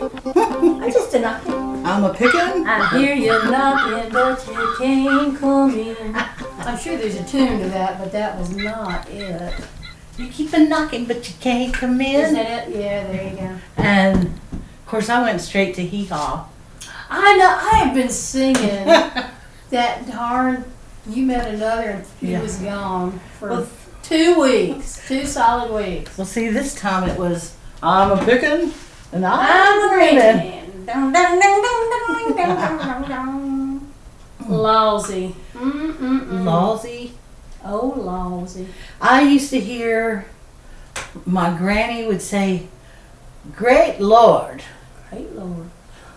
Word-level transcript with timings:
Knocking. 0.00 0.82
I'm 0.82 0.92
just 0.92 1.14
a 1.14 1.20
knocking. 1.20 1.52
I'm 1.86 2.04
a 2.04 2.12
picking. 2.14 2.66
I 2.66 2.98
hear 2.98 3.14
you 3.14 3.32
knocking, 3.50 4.12
but 4.12 4.46
you 4.46 4.74
can't 4.78 5.38
come 5.38 5.74
in. 5.78 6.14
I'm 6.58 6.78
sure 6.78 6.96
there's 6.96 7.16
a 7.16 7.24
tune 7.24 7.60
to 7.60 7.68
that, 7.70 7.98
but 7.98 8.12
that 8.12 8.38
was 8.38 8.54
not 8.56 9.08
it. 9.10 9.52
You 10.18 10.28
keep 10.28 10.52
a 10.52 10.58
knocking, 10.60 11.06
but 11.06 11.28
you 11.28 11.34
can't 11.40 11.72
come 11.74 12.00
in. 12.00 12.20
Isn't 12.20 12.36
it? 12.36 12.68
Yeah, 12.70 13.06
there 13.10 13.28
you 13.30 13.36
go. 13.36 13.56
And 13.76 14.24
of 14.52 14.86
course, 14.86 15.08
I 15.08 15.22
went 15.22 15.40
straight 15.40 15.74
to 15.76 15.82
hee 15.82 16.06
haw. 16.06 16.46
I 17.10 17.36
know. 17.36 17.46
I 17.46 17.84
have 17.84 17.94
been 17.94 18.08
singing 18.08 18.84
that 19.70 20.06
darn. 20.06 20.64
You 21.08 21.24
met 21.26 21.52
another, 21.52 21.90
and 21.90 22.04
he 22.20 22.32
Yeah. 22.32 22.42
was 22.42 22.56
gone 22.58 23.18
for 23.40 23.48
Well- 23.48 23.66
two 24.04 24.38
weeks, 24.40 25.00
two 25.08 25.26
solid 25.26 25.72
weeks. 25.72 26.16
Well, 26.16 26.26
see, 26.26 26.48
this 26.48 26.74
time 26.74 27.08
it 27.08 27.18
was 27.18 27.54
I'm 27.82 28.12
a 28.12 28.24
picking 28.24 28.72
and 29.12 29.26
I'm, 29.26 29.82
I'm 29.82 29.88
grinning. 29.90 30.86
lousy. 34.48 35.34
dun, 35.54 37.12
Oh, 37.64 37.94
lousy. 37.96 38.68
I 39.00 39.22
used 39.22 39.50
to 39.50 39.60
hear 39.60 40.26
my 41.26 41.56
granny 41.56 42.06
would 42.06 42.22
say, 42.22 42.66
Great 43.56 44.00
Lord. 44.00 44.62
Great 45.10 45.32
Lord. 45.34 45.68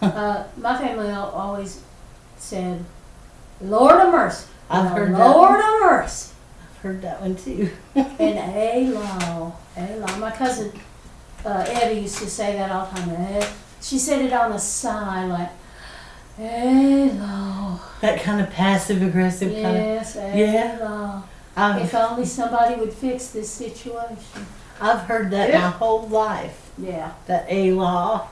uh, 0.02 0.46
my 0.58 0.78
family 0.78 1.12
always 1.12 1.82
said, 2.38 2.84
Lord 3.62 3.96
of 4.00 4.12
mercy. 4.12 4.48
I've 4.70 4.90
heard 4.92 5.12
Lord 5.12 5.20
that. 5.20 5.36
Lord 5.36 5.60
of 5.60 5.82
mercy. 6.02 6.34
I've 6.64 6.78
heard 6.82 7.02
that 7.02 7.22
one 7.22 7.36
too. 7.36 7.70
and 7.96 8.20
A 8.20 8.90
law. 8.92 9.54
A 9.78 9.98
law. 10.00 10.18
My 10.18 10.32
cousin 10.32 10.72
uh, 11.46 11.66
Evie 11.86 12.02
used 12.02 12.18
to 12.20 12.30
say 12.30 12.54
that 12.58 12.72
all 12.72 12.86
the 12.88 13.00
time. 13.02 13.10
Eh, 13.12 13.48
She 13.82 14.00
said 14.00 14.26
it 14.26 14.34
on 14.34 14.52
the 14.52 14.58
side, 14.58 15.30
like, 15.30 15.50
a 16.40 17.10
law. 17.12 17.80
that 18.02 18.22
kind 18.22 18.42
of 18.42 18.50
passive 18.52 19.02
aggressive 19.02 19.52
kind 19.54 19.66
of. 19.68 19.74
Yes, 19.76 20.16
a 20.16 20.38
Yeah. 20.38 21.22
If 21.82 21.96
only 21.96 22.26
somebody 22.26 22.76
would 22.76 22.92
fix 22.94 23.28
this 23.28 23.50
situation. 23.50 24.46
I've 24.82 25.02
heard 25.02 25.32
that 25.32 25.50
Yeah. 25.50 25.62
my 25.62 25.70
whole 25.70 26.08
life. 26.08 26.70
Yeah. 26.78 27.12
That 27.28 27.46
a 27.50 27.72
law, 27.72 28.28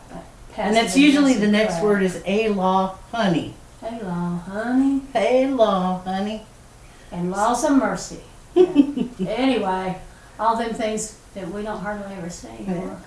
and 0.57 0.75
that's 0.75 0.97
usually 0.97 1.35
the 1.35 1.47
next 1.47 1.81
word 1.81 2.03
is 2.03 2.21
a 2.25 2.49
law, 2.49 2.95
honey. 3.11 3.53
A 3.81 4.03
law, 4.03 4.39
honey. 4.49 5.01
A 5.15 5.47
law, 5.47 6.01
honey. 6.03 6.45
and 7.11 7.31
laws 7.31 7.63
of 7.63 7.73
mercy. 7.77 8.21
anyway, 8.55 9.97
all 10.39 10.55
them 10.57 10.73
things 10.73 11.17
that 11.35 11.47
we 11.49 11.61
don't 11.63 11.79
hardly 11.79 12.13
ever 12.15 12.29
say 12.29 12.49
anymore. 12.67 12.97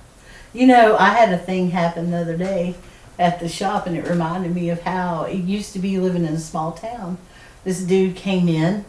You 0.57 0.67
know, 0.67 0.97
I 0.97 1.11
had 1.11 1.35
a 1.35 1.37
thing 1.37 1.73
happen 1.73 2.11
the 2.11 2.17
other 2.17 2.35
day 2.35 2.77
at 3.19 3.41
the 3.41 3.49
shop, 3.49 3.87
and 3.87 3.95
it 3.95 4.09
reminded 4.09 4.55
me 4.55 4.71
of 4.71 4.81
how 4.81 5.25
it 5.25 5.37
used 5.37 5.75
to 5.75 5.79
be 5.79 5.99
living 5.99 6.25
in 6.25 6.33
a 6.33 6.41
small 6.41 6.73
town. 6.73 7.19
This 7.63 7.83
dude 7.83 8.17
came 8.17 8.49
in, 8.49 8.87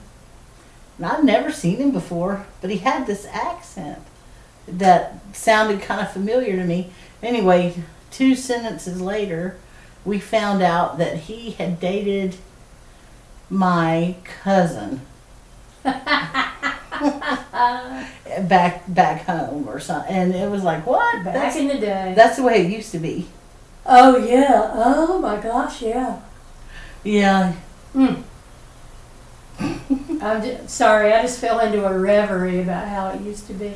and 0.95 1.05
I'd 1.05 1.25
never 1.25 1.51
seen 1.51 1.75
him 1.75 1.91
before, 1.91 2.45
but 2.61 2.69
he 2.69 2.78
had 2.78 3.05
this 3.05 3.25
accent 3.25 4.00
that 4.66 5.19
sounded 5.35 5.81
kind 5.81 6.00
of 6.00 6.09
familiar 6.09 6.55
to 6.55 6.63
me. 6.63 6.94
Anyway, 7.22 7.84
two 8.11 8.34
sentences 8.34 9.01
later, 9.01 9.57
we 10.05 10.19
found 10.19 10.61
out 10.61 10.97
that 10.99 11.17
he 11.17 11.51
had 11.51 11.81
dated 11.81 12.38
my 13.49 14.16
cousin 14.23 15.01
back 18.47 18.84
back 18.88 19.25
home 19.25 19.68
or 19.68 19.80
something, 19.80 20.13
and 20.16 20.34
it 20.35 20.50
was 20.50 20.63
like, 20.63 20.85
what? 20.85 21.24
Back 21.24 21.34
That's 21.34 21.56
in 21.56 21.68
the 21.68 21.78
day. 21.78 22.13
that's 22.16 22.38
the 22.38 22.44
way 22.44 22.66
it 22.66 22.72
used 22.72 22.91
to 22.91 23.00
be. 23.00 23.28
oh 23.85 24.18
yeah. 24.18 24.72
Oh 24.74 25.19
my 25.19 25.38
gosh, 25.41 25.81
yeah. 25.81 26.22
Yeah. 27.03 27.53
Hmm. 27.94 28.16
I'm 30.22 30.41
just, 30.44 30.69
sorry, 30.69 31.13
I 31.13 31.22
just 31.22 31.40
fell 31.40 31.59
into 31.59 31.85
a 31.85 31.97
reverie 31.97 32.62
about 32.62 32.88
how 32.88 33.09
it 33.09 33.22
used 33.22 33.47
to 33.47 33.53
be. 33.53 33.74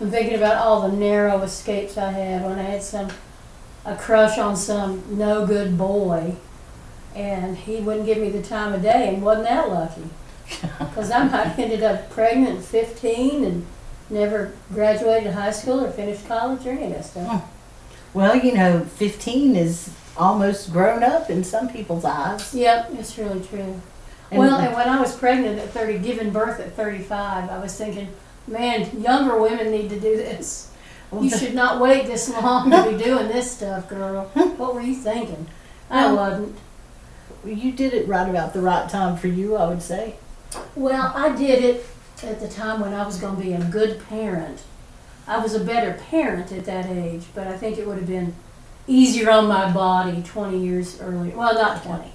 I'm 0.00 0.10
thinking 0.10 0.36
about 0.36 0.56
all 0.56 0.88
the 0.88 0.96
narrow 0.96 1.42
escapes 1.42 1.98
I 1.98 2.12
had 2.12 2.44
when 2.44 2.58
I 2.58 2.62
had 2.62 2.82
some 2.82 3.10
a 3.84 3.96
crush 3.96 4.38
on 4.38 4.56
some 4.56 5.02
no 5.16 5.46
good 5.46 5.76
boy, 5.76 6.36
and 7.14 7.56
he 7.56 7.76
wouldn't 7.76 8.06
give 8.06 8.18
me 8.18 8.30
the 8.30 8.42
time 8.42 8.72
of 8.72 8.82
day, 8.82 9.08
and 9.08 9.22
wasn't 9.22 9.48
that 9.48 9.68
lucky? 9.70 10.08
Because 10.78 11.10
I 11.10 11.24
might 11.24 11.46
have 11.46 11.58
ended 11.58 11.82
up 11.82 12.10
pregnant 12.10 12.58
at 12.58 12.64
15 12.64 13.44
and 13.44 13.66
never 14.10 14.52
graduated 14.72 15.32
high 15.32 15.52
school 15.52 15.84
or 15.84 15.90
finished 15.90 16.26
college 16.26 16.66
or 16.66 16.70
any 16.70 16.84
of 16.86 16.92
that 16.92 17.04
stuff. 17.04 17.28
Hmm. 17.42 17.46
Well, 18.18 18.36
you 18.36 18.52
know, 18.54 18.80
15 18.80 19.54
is 19.56 19.90
almost 20.16 20.72
grown 20.72 21.02
up 21.04 21.30
in 21.30 21.44
some 21.44 21.68
people's 21.68 22.04
eyes. 22.04 22.52
Yep, 22.54 22.90
it's 22.98 23.16
really 23.16 23.40
true. 23.44 23.80
And- 24.30 24.38
well, 24.40 24.56
and 24.58 24.74
when 24.74 24.88
I 24.88 25.00
was 25.00 25.16
pregnant 25.16 25.58
at 25.60 25.70
30, 25.70 25.98
giving 25.98 26.30
birth 26.30 26.60
at 26.60 26.74
35, 26.74 27.48
I 27.50 27.58
was 27.58 27.76
thinking, 27.76 28.08
man, 28.46 29.00
younger 29.00 29.40
women 29.40 29.70
need 29.70 29.88
to 29.90 30.00
do 30.00 30.16
this. 30.16 30.72
You 31.18 31.28
should 31.30 31.54
not 31.54 31.80
wait 31.80 32.06
this 32.06 32.28
long 32.28 32.70
to 32.70 32.90
be 32.90 33.02
doing 33.02 33.28
this 33.28 33.50
stuff, 33.50 33.88
girl. 33.88 34.24
What 34.56 34.74
were 34.74 34.80
you 34.80 34.94
thinking? 34.94 35.46
I 35.88 36.06
Well- 36.06 36.16
wasn't. 36.16 36.56
You 37.44 37.72
did 37.72 37.94
it 37.94 38.06
right 38.06 38.28
about 38.28 38.52
the 38.52 38.60
right 38.60 38.88
time 38.88 39.16
for 39.16 39.26
you, 39.28 39.56
I 39.56 39.66
would 39.68 39.82
say. 39.82 40.16
Well, 40.74 41.12
I 41.14 41.34
did 41.36 41.62
it 41.64 41.86
at 42.22 42.40
the 42.40 42.48
time 42.48 42.80
when 42.80 42.92
I 42.92 43.04
was 43.04 43.18
going 43.18 43.36
to 43.36 43.42
be 43.42 43.52
a 43.52 43.60
good 43.64 44.02
parent. 44.08 44.62
I 45.26 45.38
was 45.38 45.54
a 45.54 45.60
better 45.64 45.92
parent 46.10 46.50
at 46.52 46.64
that 46.64 46.86
age, 46.86 47.24
but 47.34 47.46
I 47.46 47.56
think 47.56 47.78
it 47.78 47.86
would 47.86 47.98
have 47.98 48.06
been 48.06 48.34
easier 48.86 49.30
on 49.30 49.46
my 49.46 49.70
body 49.70 50.22
20 50.22 50.58
years 50.58 51.00
earlier. 51.00 51.36
Well, 51.36 51.54
not 51.54 51.84
20, 51.84 52.12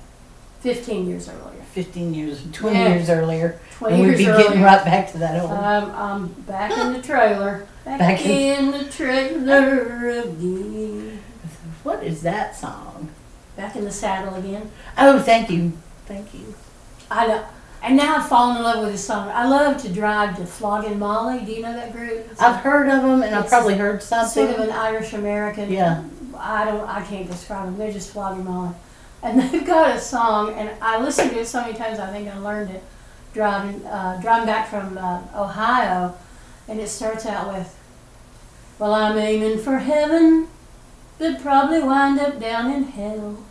15 0.62 1.08
years 1.10 1.30
earlier. 1.30 1.62
15 1.74 2.14
years, 2.14 2.42
20 2.52 2.76
Yeah. 2.78 2.94
years 2.96 3.10
earlier. 3.10 3.60
20 3.78 3.94
and 3.96 4.04
we'd 4.04 4.08
years 4.10 4.18
be 4.20 4.28
earlier. 4.30 4.44
getting 4.48 4.62
right 4.64 4.84
back 4.86 5.12
to 5.12 5.18
that 5.20 5.42
old. 5.42 5.52
I'm, 5.52 5.92
I'm 5.92 6.28
back 6.44 6.72
in 6.78 6.94
the 6.94 7.02
trailer. 7.04 7.68
Back, 7.86 8.00
Back 8.00 8.26
in, 8.26 8.72
the 8.72 8.86
trailer 8.86 10.10
again. 10.10 11.20
what 11.84 12.04
is 12.04 12.22
that 12.24 12.56
song? 12.56 13.10
Back 13.56 13.76
in 13.76 13.86
the 13.86 13.92
saddle 13.92 14.34
again. 14.36 14.72
Oh, 14.98 15.20
thank 15.22 15.50
you. 15.50 15.74
Thank 16.08 16.34
you. 16.34 16.56
I 17.12 17.28
know. 17.28 17.46
And 17.86 17.98
now 17.98 18.18
I've 18.18 18.28
fallen 18.28 18.58
in 18.58 18.64
love 18.64 18.84
with 18.84 18.94
this 18.94 19.06
song. 19.06 19.30
I 19.30 19.48
love 19.48 19.80
to 19.84 19.90
drive 19.90 20.38
to 20.38 20.46
Flogging 20.48 20.98
Molly. 20.98 21.46
Do 21.46 21.52
you 21.52 21.62
know 21.62 21.72
that 21.72 21.92
group? 21.92 22.28
It's 22.32 22.42
I've 22.42 22.56
heard 22.56 22.90
of 22.90 23.04
them, 23.04 23.22
and 23.22 23.36
I've 23.36 23.48
probably 23.48 23.76
heard 23.76 24.02
sort 24.02 24.28
something. 24.28 24.56
of 24.56 24.60
an 24.60 24.72
Irish 24.72 25.14
American. 25.14 25.72
Yeah. 25.72 26.04
I 26.36 26.66
don't. 26.66 26.82
I 26.90 27.04
can't 27.04 27.30
describe 27.30 27.66
them. 27.66 27.78
They're 27.78 27.92
just 27.92 28.12
Flogging 28.12 28.44
Molly. 28.44 28.74
And 29.22 29.40
they've 29.54 29.64
got 29.64 29.96
a 29.96 30.00
song, 30.00 30.56
and 30.56 30.72
I 30.82 31.00
listened 31.00 31.30
to 31.30 31.42
it 31.42 31.46
so 31.46 31.62
many 31.62 31.78
times. 31.78 32.00
I 32.00 32.12
think 32.12 32.28
I 32.28 32.36
learned 32.40 32.72
it 32.72 32.84
driving 33.36 33.86
uh, 33.86 34.20
driving 34.20 34.48
back 34.48 34.68
from 34.68 34.98
uh, 34.98 35.22
Ohio, 35.36 36.16
and 36.68 36.80
it 36.80 36.90
starts 36.90 37.28
out 37.28 37.54
with, 37.54 37.78
"Well, 38.80 38.96
I'm 38.96 39.16
aiming 39.16 39.60
for 39.60 39.78
heaven, 39.78 40.48
but 41.20 41.40
probably 41.40 41.84
wind 41.84 42.20
up 42.20 42.40
down 42.40 42.72
in 42.72 42.86
hell. 42.86 43.44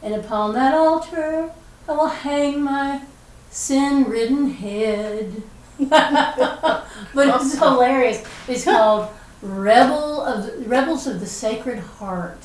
And 0.00 0.14
upon 0.14 0.54
that 0.54 0.74
altar, 0.74 1.50
I 1.88 1.92
will 1.92 2.06
hang 2.06 2.62
my 2.62 3.02
sin-ridden 3.50 4.50
head." 4.50 5.42
but 5.78 6.86
it's 7.14 7.58
hilarious. 7.58 8.24
It's 8.48 8.64
called 8.64 9.10
"Rebel 9.42 10.22
of 10.22 10.46
the, 10.46 10.68
Rebels 10.68 11.06
of 11.06 11.20
the 11.20 11.26
Sacred 11.26 11.78
Heart." 11.78 12.38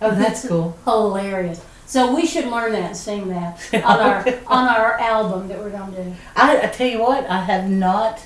Oh, 0.00 0.14
that's 0.14 0.46
cool. 0.46 0.78
Hilarious. 0.84 1.64
So 1.88 2.14
we 2.14 2.26
should 2.26 2.46
learn 2.46 2.72
that 2.72 2.82
and 2.82 2.96
sing 2.96 3.28
that 3.28 3.58
on 3.72 4.00
our 4.00 4.18
on 4.46 4.68
our 4.68 5.00
album 5.00 5.48
that 5.48 5.58
we're 5.58 5.70
gonna 5.70 6.04
do. 6.04 6.14
I, 6.36 6.62
I 6.62 6.66
tell 6.66 6.86
you 6.86 7.00
what, 7.00 7.24
I 7.26 7.42
have 7.42 7.68
not, 7.70 8.20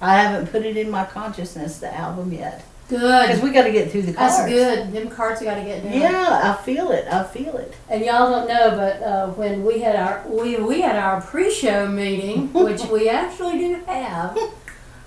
I 0.00 0.20
haven't 0.20 0.50
put 0.50 0.66
it 0.66 0.76
in 0.76 0.90
my 0.90 1.06
consciousness, 1.06 1.78
the 1.78 1.94
album 1.94 2.32
yet. 2.32 2.64
Because 2.88 3.40
Good. 3.40 3.42
we 3.42 3.50
got 3.50 3.64
to 3.64 3.72
get 3.72 3.90
through 3.90 4.02
the 4.02 4.14
cards. 4.14 4.38
That's 4.38 4.50
good. 4.50 4.92
Them 4.92 5.10
cards 5.10 5.42
you 5.42 5.46
got 5.46 5.56
to 5.56 5.62
get 5.62 5.82
done. 5.82 5.92
Yeah, 5.92 6.40
I 6.42 6.62
feel 6.62 6.90
it. 6.90 7.06
I 7.06 7.22
feel 7.22 7.56
it. 7.58 7.74
And 7.90 8.02
y'all 8.02 8.30
don't 8.30 8.48
know, 8.48 8.70
but 8.70 9.02
uh, 9.02 9.28
when 9.32 9.62
we 9.62 9.80
had 9.80 9.94
our 9.96 10.24
we, 10.26 10.56
we 10.56 10.80
had 10.80 10.96
our 10.96 11.20
pre-show 11.20 11.88
meeting, 11.88 12.50
which 12.52 12.82
we 12.86 13.08
actually 13.10 13.58
do 13.58 13.74
have, 13.86 14.38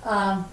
um, 0.03 0.45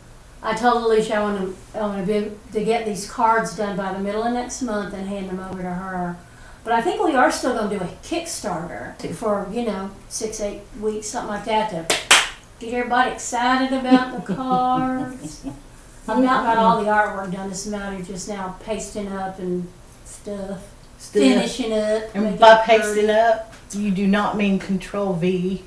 I 0.42 0.54
told 0.54 0.84
Alicia 0.84 1.16
I 1.16 1.22
want 1.22 1.54
to 1.72 1.78
I 1.78 1.82
want 1.82 2.06
to 2.06 2.20
be 2.20 2.30
to 2.52 2.64
get 2.64 2.86
these 2.86 3.10
cards 3.10 3.54
done 3.56 3.76
by 3.76 3.92
the 3.92 3.98
middle 3.98 4.22
of 4.22 4.32
next 4.32 4.62
month 4.62 4.94
and 4.94 5.06
hand 5.06 5.28
them 5.28 5.40
over 5.40 5.60
to 5.60 5.70
her. 5.70 6.16
But 6.64 6.72
I 6.72 6.80
think 6.80 7.02
we 7.02 7.14
are 7.14 7.30
still 7.30 7.54
going 7.54 7.70
to 7.70 7.78
do 7.78 7.84
a 7.84 7.88
Kickstarter 8.02 8.96
for 9.14 9.48
you 9.52 9.66
know 9.66 9.90
six 10.08 10.40
eight 10.40 10.62
weeks 10.80 11.08
something 11.08 11.28
like 11.28 11.44
that 11.44 11.70
to 11.70 11.86
get 12.58 12.72
everybody 12.72 13.10
excited 13.10 13.78
about 13.78 14.26
the 14.26 14.34
cards. 14.34 15.44
I've 16.08 16.22
not 16.22 16.44
got 16.44 16.56
all 16.56 16.76
mm-hmm. 16.76 16.86
the 16.86 16.90
artwork 16.90 17.32
done. 17.32 17.50
It's 17.50 17.66
a 17.66 17.70
matter 17.70 17.96
of 17.96 18.06
just 18.06 18.28
now 18.28 18.56
pasting 18.60 19.12
up 19.12 19.38
and 19.38 19.68
stuff, 20.04 20.62
Still, 20.98 21.22
finishing 21.22 21.72
up. 21.72 22.14
and 22.14 22.38
by 22.38 22.62
pasting 22.64 23.10
up, 23.10 23.54
you 23.72 23.90
do 23.90 24.06
not 24.06 24.36
mean 24.36 24.58
Control 24.58 25.12
V. 25.12 25.62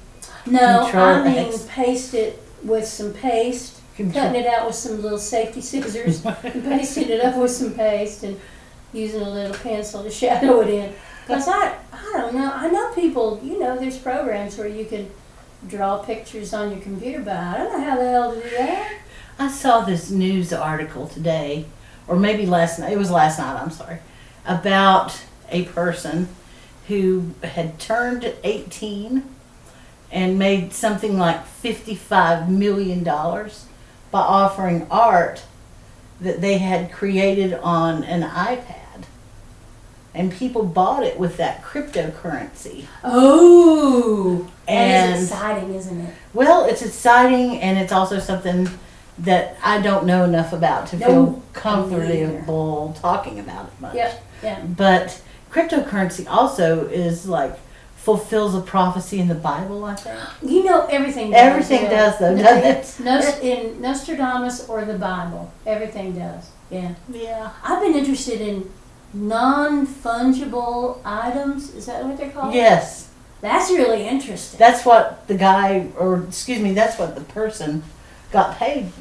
No, 0.46 0.84
Control 0.84 1.06
I 1.06 1.24
mean 1.24 1.38
X. 1.48 1.68
paste 1.70 2.14
it 2.14 2.42
with 2.64 2.86
some 2.86 3.14
paste, 3.14 3.80
Control. 3.96 4.26
cutting 4.26 4.42
it 4.42 4.48
out 4.48 4.66
with 4.66 4.76
some 4.76 5.02
little 5.02 5.20
safety 5.20 5.62
scissors, 5.62 6.26
and 6.44 6.64
pasting 6.64 7.10
it 7.10 7.24
up 7.24 7.38
with 7.38 7.52
some 7.52 7.74
paste, 7.74 8.24
and 8.24 8.40
using 8.94 9.22
a 9.22 9.30
little 9.30 9.56
pencil 9.56 10.04
to 10.04 10.10
shadow 10.10 10.62
it 10.62 10.70
in. 10.70 10.94
Cause 11.28 11.48
I, 11.48 11.78
I 11.94 12.18
don't 12.18 12.34
know. 12.34 12.52
I 12.52 12.68
know 12.68 12.92
people. 12.94 13.40
You 13.44 13.60
know, 13.60 13.78
there's 13.78 13.98
programs 13.98 14.58
where 14.58 14.68
you 14.68 14.86
can 14.86 15.10
draw 15.68 16.00
pictures 16.00 16.54
on 16.54 16.72
your 16.72 16.82
computer, 16.82 17.22
but 17.22 17.38
I 17.38 17.58
don't 17.58 17.74
know 17.74 17.90
how 17.90 17.98
the 17.98 18.10
hell 18.10 18.34
to 18.34 18.42
do 18.42 18.50
that. 18.50 19.01
I 19.42 19.48
saw 19.50 19.82
this 19.82 20.12
news 20.12 20.54
article 20.54 21.08
today, 21.08 21.66
or 22.08 22.16
maybe 22.16 22.46
last 22.46 22.78
night. 22.78 22.94
It 22.94 22.98
was 23.00 23.10
last 23.10 23.40
night. 23.40 23.60
I'm 23.60 23.72
sorry, 23.72 23.98
about 24.46 25.20
a 25.50 25.66
person 25.66 26.28
who 26.88 27.32
had 27.44 27.80
turned 27.80 28.36
18 28.44 29.24
and 30.12 30.38
made 30.38 30.74
something 30.74 31.18
like 31.18 31.44
55 31.48 32.52
million 32.52 33.04
dollars 33.04 33.66
by 34.12 34.20
offering 34.20 34.86
art 34.92 35.44
that 36.20 36.40
they 36.42 36.60
had 36.60 36.92
created 36.92 37.54
on 37.56 38.04
an 38.04 38.22
iPad, 38.22 39.06
and 40.14 40.32
people 40.32 40.62
bought 40.64 41.02
it 41.02 41.18
with 41.18 41.38
that 41.38 41.64
cryptocurrency. 41.64 42.86
Oh, 43.04 44.48
that 44.68 44.72
And- 44.74 45.16
is 45.16 45.32
exciting, 45.32 45.74
isn't 45.74 46.00
it? 46.00 46.14
Well, 46.32 46.66
it's 46.66 46.84
exciting, 46.84 47.60
and 47.60 47.80
it's 47.80 47.92
also 47.92 48.20
something 48.20 48.70
that 49.20 49.58
I 49.64 49.82
don't 49.82 50.06
know 50.06 50.24
enough 50.24 50.54
about 50.54 50.88
to 50.88 50.98
No, 50.98 51.06
feel 51.06 51.44
comfortable 51.54 52.96
talking 53.00 53.40
about 53.40 53.66
it 53.68 53.82
much. 53.82 53.96
Yep, 53.96 54.24
yeah. 54.44 54.62
But 54.66 55.22
cryptocurrency 55.52 56.26
also 56.28 56.88
is 56.88 57.28
like 57.28 57.58
fulfills 57.98 58.56
a 58.56 58.62
prophecy 58.62 59.20
in 59.20 59.28
the 59.28 59.36
Bible. 59.36 59.86
I 59.86 59.96
think. 59.96 60.20
You 60.52 60.64
know 60.64 60.86
everything. 60.88 61.32
Does, 61.32 61.40
Everything 61.40 61.90
does, 61.90 62.18
though, 62.20 62.36
doesn't 62.36 62.66
it? 62.66 63.06
Nos- 63.06 63.40
in 63.40 63.80
Nostradamus 63.82 64.68
or 64.68 64.86
the 64.86 64.98
Bible, 64.98 65.52
everything 65.68 66.14
does. 66.14 66.50
Yeah, 66.72 66.94
Yeah. 67.12 67.52
I've 67.64 67.82
been 67.82 67.96
interested 67.96 68.42
in 68.42 68.72
non 69.14 69.86
fungible 69.86 71.00
items. 71.06 71.74
Is 71.76 71.86
that 71.86 72.04
what 72.06 72.18
they're 72.18 72.32
called? 72.32 72.54
Yes, 72.56 73.10
That's 73.42 73.70
really 73.70 74.08
interesting. 74.08 74.58
that's 74.58 74.86
what 74.86 75.28
the 75.28 75.36
guy, 75.36 75.88
or 76.00 76.24
excuse 76.24 76.60
me, 76.60 76.74
that's 76.74 76.98
what 76.98 77.14
the 77.16 77.22
person 77.22 77.84
got 78.32 78.58
paid. 78.58 78.92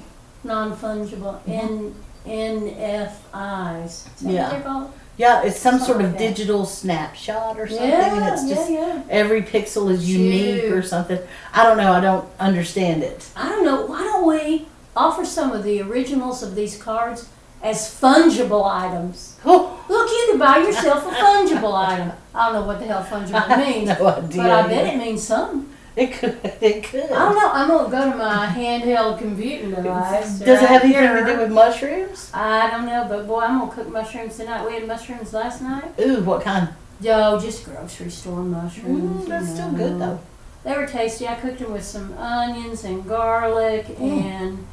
non 0.44 0.76
fungible. 0.76 1.40
N 1.46 1.94
NFIs. 2.26 3.84
Is 3.86 4.04
that 4.04 4.10
Mm-hmm. 4.20 4.30
Yeah. 4.30 4.42
what 4.42 4.50
they're 4.52 4.60
called? 4.62 4.92
Yeah, 5.16 5.42
it's 5.42 5.58
some 5.58 5.72
Something 5.78 5.86
sort 5.86 6.00
of 6.00 6.10
like 6.12 6.18
that. 6.18 6.28
digital 6.28 6.64
snapshot 6.64 7.58
or 7.60 7.68
something, 7.68 7.88
Yeah, 7.88 8.14
and 8.16 8.32
it's 8.34 8.48
yeah, 8.48 8.54
just 8.54 8.70
yeah. 8.70 9.02
every 9.10 9.42
pixel 9.42 9.90
is 9.90 10.08
unique 10.10 10.62
Shoot. 10.62 10.72
or 10.72 10.82
something. 10.82 11.18
I 11.52 11.62
don't 11.64 11.76
know. 11.76 11.92
I 11.92 12.00
don't 12.00 12.26
understand 12.38 13.02
it. 13.02 13.28
I 13.36 13.48
don't 13.50 13.64
know. 13.66 13.84
Why 13.84 14.02
don't 14.02 14.26
we 14.26 14.66
offer 14.96 15.24
some 15.26 15.52
of 15.52 15.62
the 15.62 15.82
originals 15.82 16.42
of 16.42 16.54
these 16.54 16.80
cards 16.82 17.28
as 17.62 17.80
fungible 17.80 18.64
items? 18.66 19.36
Oh, 19.44 19.76
Look, 19.90 20.08
you 20.08 20.28
could 20.30 20.38
buy 20.40 20.58
yourself 20.58 21.04
a 21.04 21.14
fungible 21.14 21.74
item. 21.76 22.12
I 22.34 22.46
don't 22.52 22.60
know 22.62 22.66
what 22.66 22.78
the 22.80 22.86
hell 22.86 23.04
fungible 23.04 23.58
means, 23.66 23.88
no 23.88 24.06
idea. 24.06 24.42
but 24.42 24.50
I 24.50 24.66
bet 24.68 24.94
it 24.94 24.96
means 24.96 25.22
something. 25.22 25.68
It 26.00 26.12
could. 26.12 26.38
It 26.62 26.84
could. 26.84 27.10
I 27.12 27.18
don't 27.18 27.34
know. 27.36 27.50
I'm 27.52 27.68
gonna 27.68 27.90
go 27.90 28.10
to 28.10 28.16
my 28.16 28.46
handheld 28.46 29.18
computing 29.18 29.70
device. 29.70 30.38
Does 30.38 30.62
it 30.62 30.68
have 30.68 30.82
anything 30.82 31.02
here. 31.02 31.24
to 31.26 31.32
do 31.32 31.38
with 31.38 31.52
mushrooms? 31.52 32.30
I 32.32 32.70
don't 32.70 32.86
know, 32.86 33.06
but 33.08 33.26
boy, 33.26 33.40
I'm 33.40 33.58
gonna 33.60 33.72
cook 33.72 33.88
mushrooms 33.90 34.36
tonight. 34.38 34.66
We 34.66 34.74
had 34.74 34.86
mushrooms 34.86 35.32
last 35.34 35.60
night. 35.60 35.92
Ooh, 36.00 36.22
what 36.22 36.42
kind? 36.42 36.70
Yo, 37.02 37.38
just 37.38 37.64
grocery 37.64 38.10
store 38.10 38.42
mushrooms. 38.42 39.20
Mm, 39.20 39.22
you 39.22 39.28
that's 39.28 39.50
still 39.50 39.72
good 39.72 40.00
though. 40.00 40.20
They 40.64 40.72
were 40.76 40.86
tasty. 40.86 41.26
I 41.28 41.34
cooked 41.34 41.58
them 41.58 41.72
with 41.72 41.84
some 41.84 42.16
onions 42.16 42.84
and 42.84 43.06
garlic, 43.06 43.86
Mm. 43.98 44.22
and 44.24 44.66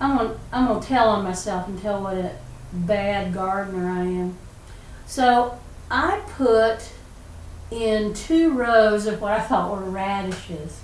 I'm 0.00 0.16
gonna 0.16 0.36
I'm 0.52 0.66
gonna 0.68 0.80
tell 0.80 1.08
on 1.08 1.24
myself 1.24 1.66
and 1.68 1.80
tell 1.80 2.02
what 2.02 2.14
a 2.16 2.32
bad 2.72 3.34
gardener 3.34 3.88
I 3.90 4.04
am. 4.04 4.36
So 5.06 5.58
I 5.90 6.20
put 6.36 6.90
in 7.70 8.14
two 8.14 8.52
rows 8.52 9.06
of 9.06 9.20
what 9.20 9.32
I 9.32 9.40
thought 9.40 9.70
were 9.70 9.90
radishes. 9.90 10.80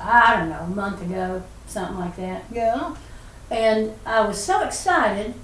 I 0.00 0.36
don't 0.36 0.50
know, 0.50 0.60
a 0.60 0.66
month 0.66 1.02
ago, 1.02 1.42
something 1.66 1.98
like 1.98 2.16
that. 2.16 2.44
Yeah. 2.52 2.94
And 3.50 3.94
I 4.06 4.20
was 4.26 4.42
so 4.42 4.62
excited 4.62 5.34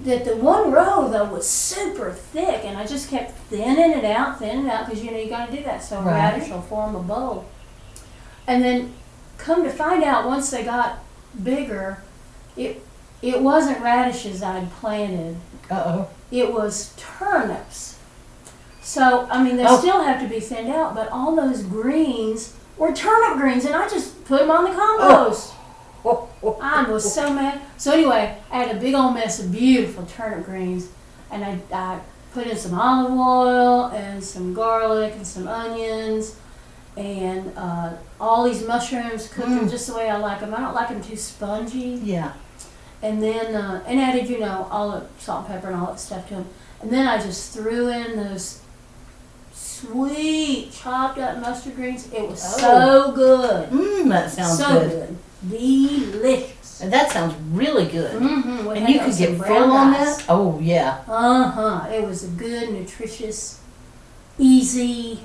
that 0.00 0.24
the 0.24 0.36
one 0.36 0.72
row 0.72 1.08
though 1.08 1.24
was 1.24 1.48
super 1.48 2.12
thick, 2.12 2.64
and 2.64 2.76
I 2.76 2.86
just 2.86 3.08
kept 3.08 3.32
thinning 3.32 3.96
it 3.98 4.04
out, 4.04 4.38
thinning 4.38 4.66
it 4.66 4.70
out, 4.70 4.86
because 4.86 5.02
you 5.04 5.10
know 5.10 5.18
you 5.18 5.28
got 5.28 5.48
to 5.50 5.56
do 5.56 5.62
that 5.64 5.82
so 5.82 5.98
a 5.98 6.02
Right. 6.02 6.12
radish 6.32 6.50
will 6.50 6.60
form 6.60 6.94
a 6.96 7.00
bowl. 7.00 7.46
And 8.46 8.62
then, 8.64 8.92
come 9.38 9.62
to 9.62 9.70
find 9.70 10.02
out, 10.02 10.26
once 10.26 10.50
they 10.50 10.64
got 10.64 10.98
bigger, 11.42 12.02
it 12.56 12.84
it 13.22 13.40
wasn't 13.40 13.80
radishes 13.80 14.42
I'd 14.42 14.70
planted. 14.72 15.36
Uh 15.70 15.82
oh. 15.86 16.08
It 16.32 16.52
was 16.52 16.92
turnips. 16.96 17.91
So 18.82 19.28
I 19.30 19.42
mean, 19.42 19.56
they 19.56 19.64
Oh. 19.66 19.78
still 19.78 20.02
have 20.02 20.20
to 20.20 20.28
be 20.28 20.40
thinned 20.40 20.70
out, 20.72 20.94
but 20.94 21.08
all 21.10 21.34
those 21.36 21.62
greens 21.62 22.52
were 22.76 22.92
turnip 22.92 23.38
greens, 23.38 23.64
and 23.64 23.74
I 23.74 23.88
just 23.88 24.24
put 24.24 24.40
them 24.40 24.50
on 24.50 24.64
the 24.64 24.70
compost. 24.70 25.52
Oh. 26.04 26.28
I 26.60 26.82
was 26.90 27.14
so 27.14 27.32
mad. 27.32 27.60
So 27.78 27.92
anyway, 27.92 28.36
I 28.50 28.56
had 28.58 28.76
a 28.76 28.80
big 28.80 28.94
old 28.94 29.14
mess 29.14 29.38
of 29.38 29.52
beautiful 29.52 30.04
turnip 30.04 30.44
greens, 30.44 30.88
and 31.30 31.44
I, 31.44 31.58
I 31.72 32.00
put 32.34 32.46
in 32.48 32.56
some 32.56 32.74
olive 32.74 33.12
oil 33.12 33.84
and 33.94 34.22
some 34.24 34.52
garlic 34.52 35.12
and 35.14 35.24
some 35.26 35.46
onions, 35.46 36.34
and 36.96 37.52
uh, 37.56 37.90
all 38.20 38.42
these 38.44 38.66
mushrooms. 38.66 39.28
Cooked 39.28 39.48
them 39.48 39.66
Mm. 39.68 39.70
just 39.70 39.86
the 39.86 39.94
way 39.94 40.10
I 40.10 40.16
like 40.16 40.40
them. 40.40 40.52
I 40.54 40.60
don't 40.60 40.74
like 40.74 40.88
them 40.88 41.02
too 41.02 41.16
spongy. 41.16 42.00
Yeah. 42.02 42.32
And 43.00 43.22
then 43.22 43.54
uh, 43.54 43.84
and 43.86 44.00
added 44.00 44.28
you 44.28 44.40
know 44.40 44.66
all 44.72 44.90
the 44.90 45.06
salt, 45.20 45.46
and 45.46 45.54
pepper, 45.54 45.68
and 45.70 45.80
all 45.80 45.86
that 45.92 46.00
stuff 46.00 46.26
to 46.28 46.34
them. 46.34 46.46
And 46.80 46.90
then 46.90 47.06
I 47.06 47.18
just 47.22 47.52
threw 47.54 47.88
in 47.88 48.16
those 48.16 48.58
sweet 49.86 50.70
chopped 50.72 51.18
up 51.18 51.38
mustard 51.40 51.76
greens. 51.76 52.08
It 52.12 52.28
was 52.28 52.42
Oh. 52.44 52.58
so 52.58 53.12
good. 53.12 53.70
Mmm, 53.70 54.08
that 54.08 54.30
sounds 54.30 54.58
so 54.58 54.80
good. 54.88 55.16
good. 55.50 55.58
Delicious. 56.12 56.80
And 56.82 56.92
that 56.92 57.10
sounds 57.10 57.34
really 57.52 57.86
good. 57.86 58.20
Mm-hmm. 58.20 58.68
And 58.70 58.88
you 58.88 59.00
could 59.00 59.16
get 59.16 59.38
full 59.38 59.70
on 59.72 59.92
that. 59.92 60.24
Oh 60.28 60.58
yeah. 60.60 61.02
Uh 61.08 61.50
huh. 61.50 61.88
It 61.90 62.04
was 62.06 62.24
a 62.24 62.28
good, 62.28 62.70
nutritious, 62.72 63.60
easy. 64.38 65.20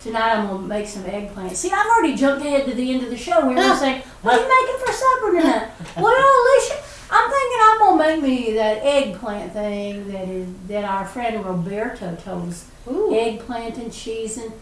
Tonight 0.00 0.32
I'm 0.36 0.48
gonna 0.48 0.66
make 0.66 0.86
some 0.88 1.04
eggplant. 1.06 1.56
See, 1.56 1.70
I've 1.70 1.86
already 1.86 2.16
jumped 2.16 2.44
ahead 2.44 2.66
to 2.66 2.74
the 2.74 2.92
end 2.92 3.02
of 3.04 3.10
the 3.10 3.16
show. 3.16 3.46
We 3.46 3.54
were 3.54 3.76
saying, 3.76 4.02
"What 4.22 4.34
are 4.34 4.42
you 4.42 4.48
making 4.48 4.86
for 4.86 4.92
supper 4.92 5.30
tonight?" 5.36 5.68
well, 5.96 6.12
Alicia, 6.12 6.82
I'm 7.14 7.30
thinking 7.30 7.58
I'm 7.60 7.78
gonna 7.78 7.98
make 7.98 8.22
me 8.22 8.52
that 8.54 8.78
eggplant 8.82 9.52
thing 9.52 10.10
that 10.10 10.28
is 10.28 10.48
that 10.68 10.84
our 10.84 11.04
friend 11.06 11.44
Roberto 11.44 12.16
told 12.16 12.48
us. 12.48 12.70
Ooh. 12.90 13.14
Eggplant 13.14 13.76
and 13.76 13.92
cheese 13.92 14.38
and 14.38 14.52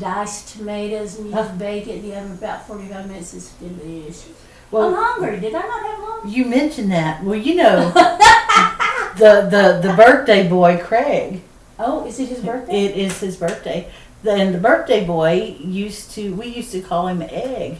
diced 0.00 0.56
tomatoes, 0.56 1.18
and 1.18 1.26
you 1.28 1.34
just 1.34 1.58
bake 1.58 1.86
it 1.86 1.96
in 1.96 2.02
the 2.02 2.16
oven 2.18 2.32
about 2.32 2.66
45 2.66 3.06
minutes. 3.08 3.34
It's 3.34 3.52
delicious. 3.52 4.30
Well, 4.70 4.88
I'm 4.88 4.94
hungry. 4.94 5.40
Did 5.40 5.54
I 5.54 5.60
not 5.60 5.86
have 5.86 6.00
lunch? 6.00 6.34
you 6.34 6.44
mentioned 6.46 6.90
that. 6.92 7.22
Well, 7.22 7.36
you 7.36 7.54
know, 7.56 7.90
the 9.18 9.48
the 9.50 9.80
the 9.86 9.94
birthday 9.94 10.48
boy 10.48 10.78
Craig. 10.82 11.42
Oh, 11.78 12.06
is 12.06 12.18
it 12.18 12.28
his 12.28 12.40
birthday? 12.40 12.86
It 12.86 12.96
is 12.96 13.20
his 13.20 13.36
birthday. 13.36 13.90
Then 14.22 14.52
the 14.52 14.58
birthday 14.58 15.04
boy 15.06 15.56
used 15.60 16.10
to 16.12 16.34
we 16.34 16.46
used 16.48 16.72
to 16.72 16.80
call 16.80 17.06
him 17.06 17.22
Egg, 17.22 17.78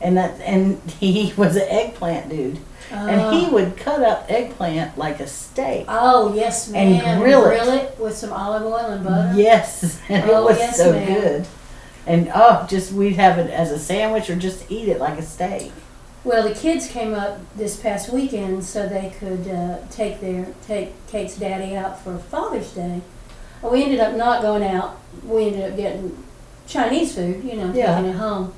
and 0.00 0.16
that 0.16 0.40
and 0.40 0.80
he 1.00 1.32
was 1.36 1.56
an 1.56 1.66
eggplant 1.68 2.28
dude, 2.28 2.58
and 2.90 3.34
he 3.34 3.46
Oh. 3.46 3.52
would 3.52 3.76
cut 3.76 4.02
up 4.02 4.26
eggplant 4.28 4.96
like 4.98 5.20
a 5.20 5.26
steak. 5.26 5.86
Oh 5.88 6.34
yes, 6.34 6.68
ma'am. 6.68 7.02
And 7.04 7.20
grill 7.22 7.46
it. 7.50 7.66
it 7.68 7.98
with 7.98 8.16
some 8.16 8.32
olive 8.32 8.62
oil 8.62 8.76
and 8.86 9.04
butter. 9.04 9.32
Yes, 9.36 10.00
and 10.08 10.30
Oh, 10.30 10.42
it 10.42 10.44
was 10.50 10.58
yes, 10.58 10.76
so 10.76 10.92
good. 10.92 11.46
And 12.06 12.30
oh, 12.34 12.64
just 12.68 12.92
we'd 12.92 13.16
have 13.16 13.38
it 13.38 13.50
as 13.50 13.72
a 13.72 13.78
sandwich 13.78 14.30
or 14.30 14.36
just 14.36 14.70
eat 14.70 14.88
it 14.88 15.00
like 15.00 15.18
a 15.18 15.22
steak. 15.22 15.72
Well, 16.22 16.48
the 16.48 16.54
kids 16.54 16.86
came 16.88 17.14
up 17.14 17.38
this 17.56 17.76
past 17.76 18.12
weekend 18.12 18.64
so 18.64 18.88
they 18.88 19.12
could 19.18 19.46
uh, 19.48 19.78
take 19.90 20.20
their 20.20 20.46
take 20.66 20.92
Kate's 21.08 21.36
daddy 21.36 21.74
out 21.76 22.00
for 22.00 22.16
Father's 22.18 22.72
Day. 22.72 23.00
We 23.62 23.82
ended 23.84 24.00
up 24.00 24.14
not 24.16 24.42
going 24.42 24.62
out. 24.62 25.00
We 25.24 25.46
ended 25.46 25.70
up 25.72 25.76
getting 25.76 26.16
Chinese 26.68 27.14
food, 27.14 27.42
you 27.44 27.54
know, 27.56 27.72
Yeah. 27.72 27.94
taking 27.96 28.10
it 28.10 28.16
home. 28.16 28.52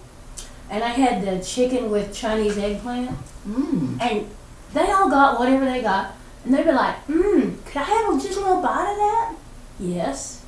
And 0.70 0.84
I 0.84 0.88
had 0.88 1.22
the 1.24 1.42
chicken 1.44 1.90
with 1.90 2.14
Chinese 2.14 2.58
eggplant, 2.58 3.10
Mm. 3.48 3.98
and 4.02 4.26
they 4.74 4.90
all 4.90 5.08
got 5.08 5.38
whatever 5.38 5.64
they 5.64 5.80
got, 5.80 6.12
and 6.44 6.52
they'd 6.54 6.64
be 6.64 6.72
like, 6.72 7.06
"Mmm, 7.06 7.64
could 7.64 7.76
I 7.76 7.84
have 7.84 8.22
just 8.22 8.36
a 8.36 8.40
little 8.40 8.60
bite 8.60 8.90
of 8.90 8.96
that?" 8.98 9.32
Yes. 9.80 10.42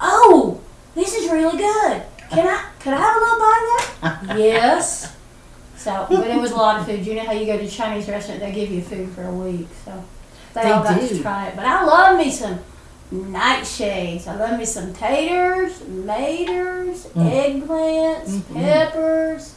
Oh, 0.00 0.60
this 0.94 1.14
is 1.14 1.30
really 1.30 1.56
good. 1.58 2.02
Can 2.30 2.46
I? 2.46 2.64
Could 2.78 2.92
I 2.94 2.98
have 2.98 3.16
a 3.16 3.20
little 3.20 3.38
bite 3.38 4.20
of 4.22 4.28
that? 4.28 4.38
yes. 4.38 5.12
So, 5.76 6.06
but 6.08 6.26
it 6.28 6.40
was 6.40 6.52
a 6.52 6.56
lot 6.56 6.78
of 6.80 6.86
food. 6.86 7.04
You 7.04 7.14
know 7.16 7.24
how 7.26 7.32
you 7.32 7.44
go 7.46 7.58
to 7.58 7.64
a 7.64 7.68
Chinese 7.68 8.08
restaurant, 8.08 8.40
they 8.40 8.52
give 8.52 8.70
you 8.70 8.80
food 8.80 9.10
for 9.10 9.24
a 9.24 9.32
week. 9.32 9.68
So 9.84 9.92
they, 10.54 10.62
They 10.62 10.70
all 10.70 10.82
got 10.84 11.00
do. 11.00 11.08
to 11.08 11.20
try 11.22 11.46
it. 11.48 11.56
But 11.56 11.66
I 11.66 11.84
love 11.84 12.16
me 12.16 12.30
some 12.30 12.60
nightshades. 13.12 14.26
I 14.28 14.36
love 14.36 14.58
me 14.58 14.64
some 14.64 14.92
taters, 14.94 15.72
maters, 15.80 17.06
Mm. 17.08 17.30
eggplants, 17.66 18.28
Mhm. 18.28 18.54
peppers. 18.54 19.52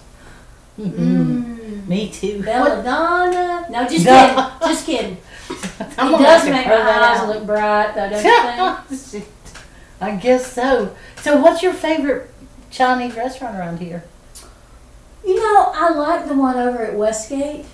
Mmm. 0.79 1.88
Me 1.88 2.10
too. 2.10 2.38
What- 2.39 2.46
Belladonna. 2.84 3.65
No, 3.69 3.88
just 3.88 4.05
kidding. 4.05 4.46
Just 4.62 4.86
kidding. 4.86 5.17
I'm 5.98 6.13
it 6.13 6.17
does 6.17 6.43
make 6.50 6.67
my 6.67 6.74
eyes 6.74 7.19
out. 7.19 7.27
look 7.29 7.46
bright, 7.46 7.93
though, 7.96 8.10
don't 8.10 8.24
you 8.91 9.19
think? 9.22 9.25
I 10.01 10.15
guess 10.15 10.51
so. 10.51 10.96
So, 11.22 11.41
what's 11.41 11.63
your 11.63 11.74
favorite 11.74 12.29
Chinese 12.69 13.15
restaurant 13.15 13.55
around 13.57 13.79
here? 13.79 14.03
You 15.25 15.36
know, 15.36 15.72
I 15.74 15.89
like 15.93 16.27
the 16.27 16.36
one 16.36 16.57
over 16.57 16.84
at 16.84 16.96
Westgate. 16.96 17.65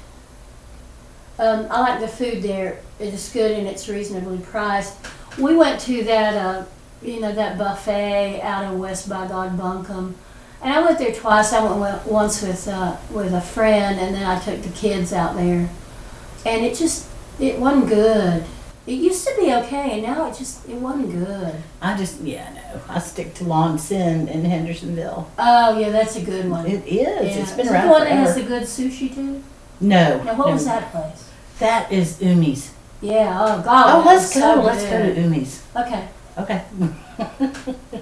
Um, 1.39 1.67
I 1.69 1.79
like 1.81 1.99
the 1.99 2.07
food 2.07 2.43
there. 2.43 2.79
It 2.99 3.13
is 3.13 3.29
good 3.29 3.51
and 3.57 3.67
it's 3.67 3.89
reasonably 3.89 4.37
priced. 4.39 4.95
We 5.39 5.55
went 5.57 5.79
to 5.81 6.03
that, 6.03 6.35
uh, 6.35 6.65
you 7.01 7.19
know, 7.19 7.31
that 7.33 7.57
buffet 7.57 8.39
out 8.41 8.71
in 8.71 8.79
West 8.79 9.09
by 9.09 9.27
God 9.27 9.57
Buncombe, 9.57 10.15
and 10.63 10.73
I 10.73 10.81
went 10.81 10.97
there 10.97 11.13
twice. 11.13 11.53
I 11.53 11.63
went 11.63 12.07
once 12.07 12.41
with 12.41 12.67
uh, 12.67 12.97
with 13.11 13.33
a 13.33 13.41
friend, 13.41 13.99
and 13.99 14.15
then 14.15 14.25
I 14.25 14.39
took 14.39 14.61
the 14.61 14.69
kids 14.69 15.11
out 15.11 15.35
there, 15.35 15.69
and 16.45 16.65
it 16.65 16.75
just 16.75 17.07
it 17.39 17.59
wasn't 17.59 17.89
good. 17.89 18.45
It 18.85 18.93
used 18.93 19.25
to 19.25 19.33
be 19.39 19.53
okay, 19.53 19.93
and 19.93 20.03
now 20.03 20.29
it 20.29 20.37
just 20.37 20.67
it 20.67 20.75
wasn't 20.75 21.11
good. 21.11 21.55
I 21.81 21.95
just, 21.97 22.19
yeah, 22.21 22.53
no. 22.53 22.81
I 22.89 22.99
stick 22.99 23.33
to 23.35 23.45
Lon 23.45 23.77
Sin 23.79 24.27
in 24.27 24.43
Hendersonville. 24.43 25.31
Oh 25.37 25.79
yeah, 25.79 25.89
that's 25.89 26.15
a 26.17 26.21
good 26.21 26.49
one. 26.49 26.65
It 26.65 26.85
is. 26.85 26.91
yeah. 26.91 27.41
It's 27.41 27.51
been 27.51 27.61
Is 27.61 27.71
it 27.71 27.73
around 27.73 27.85
the 27.87 27.91
one 27.91 28.01
that 28.03 28.11
has 28.11 28.33
forever. 28.33 28.49
the 28.49 28.59
good 28.59 28.67
sushi 28.67 29.13
too? 29.13 29.43
no. 29.79 30.23
Now, 30.23 30.35
what 30.35 30.47
no. 30.47 30.53
was 30.53 30.65
that 30.65 30.91
place? 30.91 31.29
That 31.59 31.91
is 31.91 32.19
Umi's. 32.19 32.73
Yeah, 33.01 33.37
oh 33.41 33.61
God. 33.61 34.01
Oh, 34.01 34.05
let's 34.05 34.33
go. 34.33 34.61
let's 34.61 34.83
go 34.83 35.13
to 35.13 35.21
Umi's. 35.21 35.63
Okay. 35.75 36.07
Okay. 36.37 36.63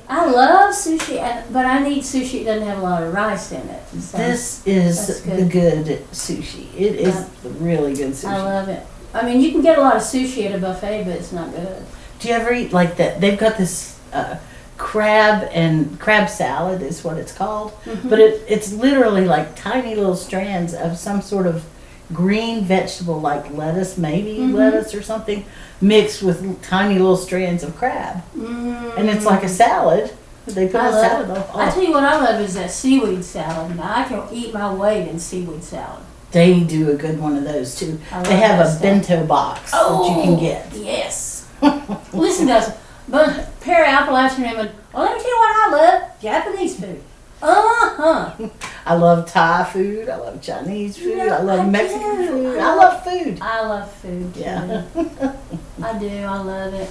I 0.07 0.25
love 0.25 0.73
sushi, 0.73 1.17
but 1.51 1.65
I 1.65 1.79
need 1.87 2.03
sushi 2.03 2.43
that 2.45 2.53
doesn't 2.55 2.67
have 2.67 2.79
a 2.79 2.81
lot 2.81 3.03
of 3.03 3.13
rice 3.13 3.51
in 3.51 3.61
it. 3.67 3.85
So 3.99 4.17
this 4.17 4.65
is 4.65 5.07
That's 5.07 5.21
the 5.21 5.45
good 5.45 5.85
sushi. 6.11 6.67
It 6.75 6.95
is 6.95 7.15
Yeah. 7.15 7.51
really 7.59 7.93
good 7.93 8.11
sushi. 8.13 8.29
I 8.29 8.41
love 8.41 8.69
it. 8.69 8.85
I 9.13 9.25
mean, 9.25 9.41
you 9.41 9.51
can 9.51 9.61
get 9.61 9.77
a 9.77 9.81
lot 9.81 9.95
of 9.97 10.01
sushi 10.01 10.45
at 10.45 10.55
a 10.55 10.57
buffet, 10.59 11.03
but 11.03 11.13
it's 11.15 11.31
not 11.33 11.51
good. 11.53 11.83
Do 12.19 12.27
you 12.29 12.33
ever 12.33 12.53
eat 12.53 12.71
like 12.71 12.95
that? 12.97 13.19
They've 13.19 13.37
got 13.37 13.57
this 13.57 13.99
uh, 14.13 14.37
crab 14.77 15.49
and 15.51 15.99
crab 15.99 16.29
salad 16.29 16.81
is 16.81 17.03
what 17.03 17.17
it's 17.17 17.33
called, 17.33 17.71
Mm-hmm. 17.85 18.09
but 18.09 18.19
it 18.19 18.41
it's 18.47 18.71
literally 18.73 19.25
like 19.25 19.55
tiny 19.55 19.95
little 19.95 20.15
strands 20.15 20.73
of 20.73 20.97
some 20.97 21.21
sort 21.21 21.47
of 21.47 21.63
green 22.13 22.63
vegetable 22.63 23.19
like 23.19 23.51
lettuce, 23.55 23.97
maybe 23.97 24.37
Mhm. 24.37 24.53
lettuce 24.55 24.93
or 24.93 25.01
something, 25.01 25.45
mixed 25.79 26.21
with 26.23 26.61
tiny 26.61 26.95
little 26.95 27.17
strands 27.17 27.63
of 27.63 27.75
crab, 27.77 28.21
Mm. 28.37 28.97
and 28.97 29.09
it's 29.09 29.25
like 29.25 29.43
a 29.43 29.49
salad. 29.49 30.11
but 30.45 30.55
They 30.55 30.65
put 30.67 30.81
I 30.81 30.87
a 30.87 30.91
love 30.91 31.05
salad 31.05 31.29
on. 31.29 31.37
I 31.61 31.67
Oh, 31.67 31.71
tell 31.71 31.83
you 31.83 31.91
what 31.91 32.03
I 32.03 32.15
love 32.19 32.41
is 32.41 32.55
that 32.55 32.71
seaweed 32.71 33.23
salad. 33.23 33.75
Now 33.77 33.93
I 33.97 34.03
can 34.05 34.21
eat 34.31 34.51
my 34.51 34.73
weight 34.73 35.07
in 35.07 35.19
seaweed 35.19 35.63
salad. 35.63 36.01
they 36.31 36.61
do 36.61 36.89
a 36.89 36.93
good 36.95 37.21
one 37.21 37.37
of 37.37 37.43
those 37.43 37.75
too. 37.75 37.99
They 38.23 38.37
have 38.37 38.59
a 38.59 38.67
stuff. 38.69 38.81
bento 38.81 39.23
box 39.25 39.69
oh, 39.73 40.03
that 40.07 40.17
you 40.17 40.23
can 40.23 40.39
get. 40.39 40.67
Oh, 40.73 40.77
Yes. 40.81 41.43
Listen, 42.13 42.47
guys, 42.47 42.71
but 43.07 43.59
Perry 43.61 43.85
Appalachian 43.87 44.45
and 44.45 44.55
well, 44.57 45.03
let 45.05 45.15
me 45.15 45.21
tell 45.21 45.29
you 45.29 45.37
what 45.37 45.55
I 45.55 45.69
love: 45.77 46.01
Japanese 46.21 46.75
food. 46.75 47.01
Uh 47.41 47.95
huh. 48.35 48.49
I 48.85 48.93
love 48.95 49.29
Thai 49.31 49.63
food. 49.71 50.09
I 50.09 50.15
love 50.17 50.41
Chinese 50.41 50.97
food. 50.97 51.17
Yeah, 51.17 51.37
I 51.37 51.41
love 51.41 51.59
I 51.61 51.69
Mexican 51.69 52.17
do. 52.17 52.27
food. 52.27 52.57
I 52.59 52.71
I 52.71 52.75
love 52.75 53.03
food. 53.03 53.39
I 53.41 53.61
love 53.61 53.91
food. 53.93 54.33
Too. 54.33 54.39
Yeah. 54.39 54.85
I 55.83 55.97
do. 55.99 56.09
I 56.09 56.37
love 56.37 56.73
it. 56.73 56.89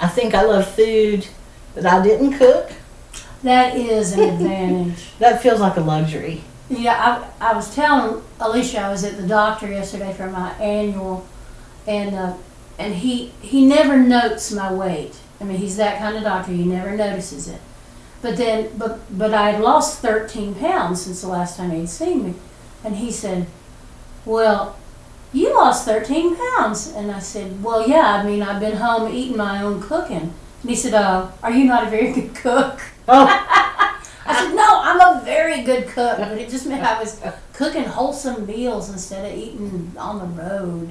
I 0.00 0.08
think 0.08 0.34
I 0.34 0.42
love 0.42 0.66
food 0.68 1.26
that 1.74 1.86
I 1.86 2.02
didn't 2.02 2.34
cook. 2.38 2.70
That 3.42 3.76
is 3.76 4.12
an 4.12 4.20
advantage. 4.20 5.06
That 5.18 5.42
feels 5.42 5.60
like 5.60 5.76
a 5.76 5.80
luxury. 5.80 6.42
Yeah, 6.70 7.28
I, 7.40 7.50
I 7.50 7.54
was 7.54 7.74
telling 7.74 8.22
Alicia 8.40 8.80
I 8.80 8.90
was 8.90 9.04
at 9.04 9.16
the 9.18 9.26
doctor 9.26 9.68
yesterday 9.70 10.12
for 10.14 10.28
my 10.28 10.52
annual, 10.54 11.26
and 11.86 12.14
uh, 12.14 12.34
and 12.78 12.94
he 12.94 13.26
he 13.42 13.66
never 13.66 13.96
notes 13.98 14.50
my 14.50 14.72
weight. 14.72 15.14
I 15.40 15.44
mean, 15.44 15.58
he's 15.58 15.76
that 15.76 15.98
kind 15.98 16.16
of 16.16 16.22
doctor. 16.22 16.52
He 16.52 16.64
never 16.64 16.96
notices 16.96 17.48
it. 17.48 17.60
But 18.24 18.38
then, 18.38 18.70
but 18.78 19.00
but 19.10 19.34
I 19.34 19.50
had 19.50 19.60
lost 19.60 20.00
thirteen 20.00 20.54
pounds 20.54 21.02
since 21.02 21.20
the 21.20 21.28
last 21.28 21.58
time 21.58 21.72
he'd 21.72 21.90
seen 21.90 22.24
me, 22.24 22.34
and 22.82 22.96
he 22.96 23.12
said, 23.12 23.46
"Well, 24.24 24.76
you 25.34 25.54
lost 25.54 25.84
thirteen 25.84 26.34
pounds." 26.34 26.86
And 26.96 27.12
I 27.12 27.18
said, 27.18 27.62
"Well, 27.62 27.86
yeah. 27.86 28.14
I 28.14 28.24
mean, 28.24 28.40
I've 28.40 28.60
been 28.60 28.78
home 28.78 29.12
eating 29.12 29.36
my 29.36 29.62
own 29.62 29.82
cooking." 29.82 30.32
And 30.62 30.70
he 30.70 30.74
said, 30.74 30.94
"Uh, 30.94 31.32
are 31.42 31.50
you 31.50 31.64
not 31.66 31.86
a 31.86 31.90
very 31.90 32.12
good 32.12 32.34
cook?" 32.34 32.80
Oh, 33.06 33.26
I 34.26 34.34
said, 34.34 34.54
no, 34.54 34.80
I'm 34.80 34.98
a 34.98 35.20
very 35.22 35.60
good 35.60 35.88
cook, 35.88 36.16
but 36.16 36.38
it 36.38 36.48
just 36.48 36.64
meant 36.64 36.82
I 36.82 36.98
was 36.98 37.20
cooking 37.52 37.84
wholesome 37.84 38.46
meals 38.46 38.88
instead 38.88 39.30
of 39.30 39.38
eating 39.38 39.92
on 39.98 40.18
the 40.18 40.42
road. 40.42 40.88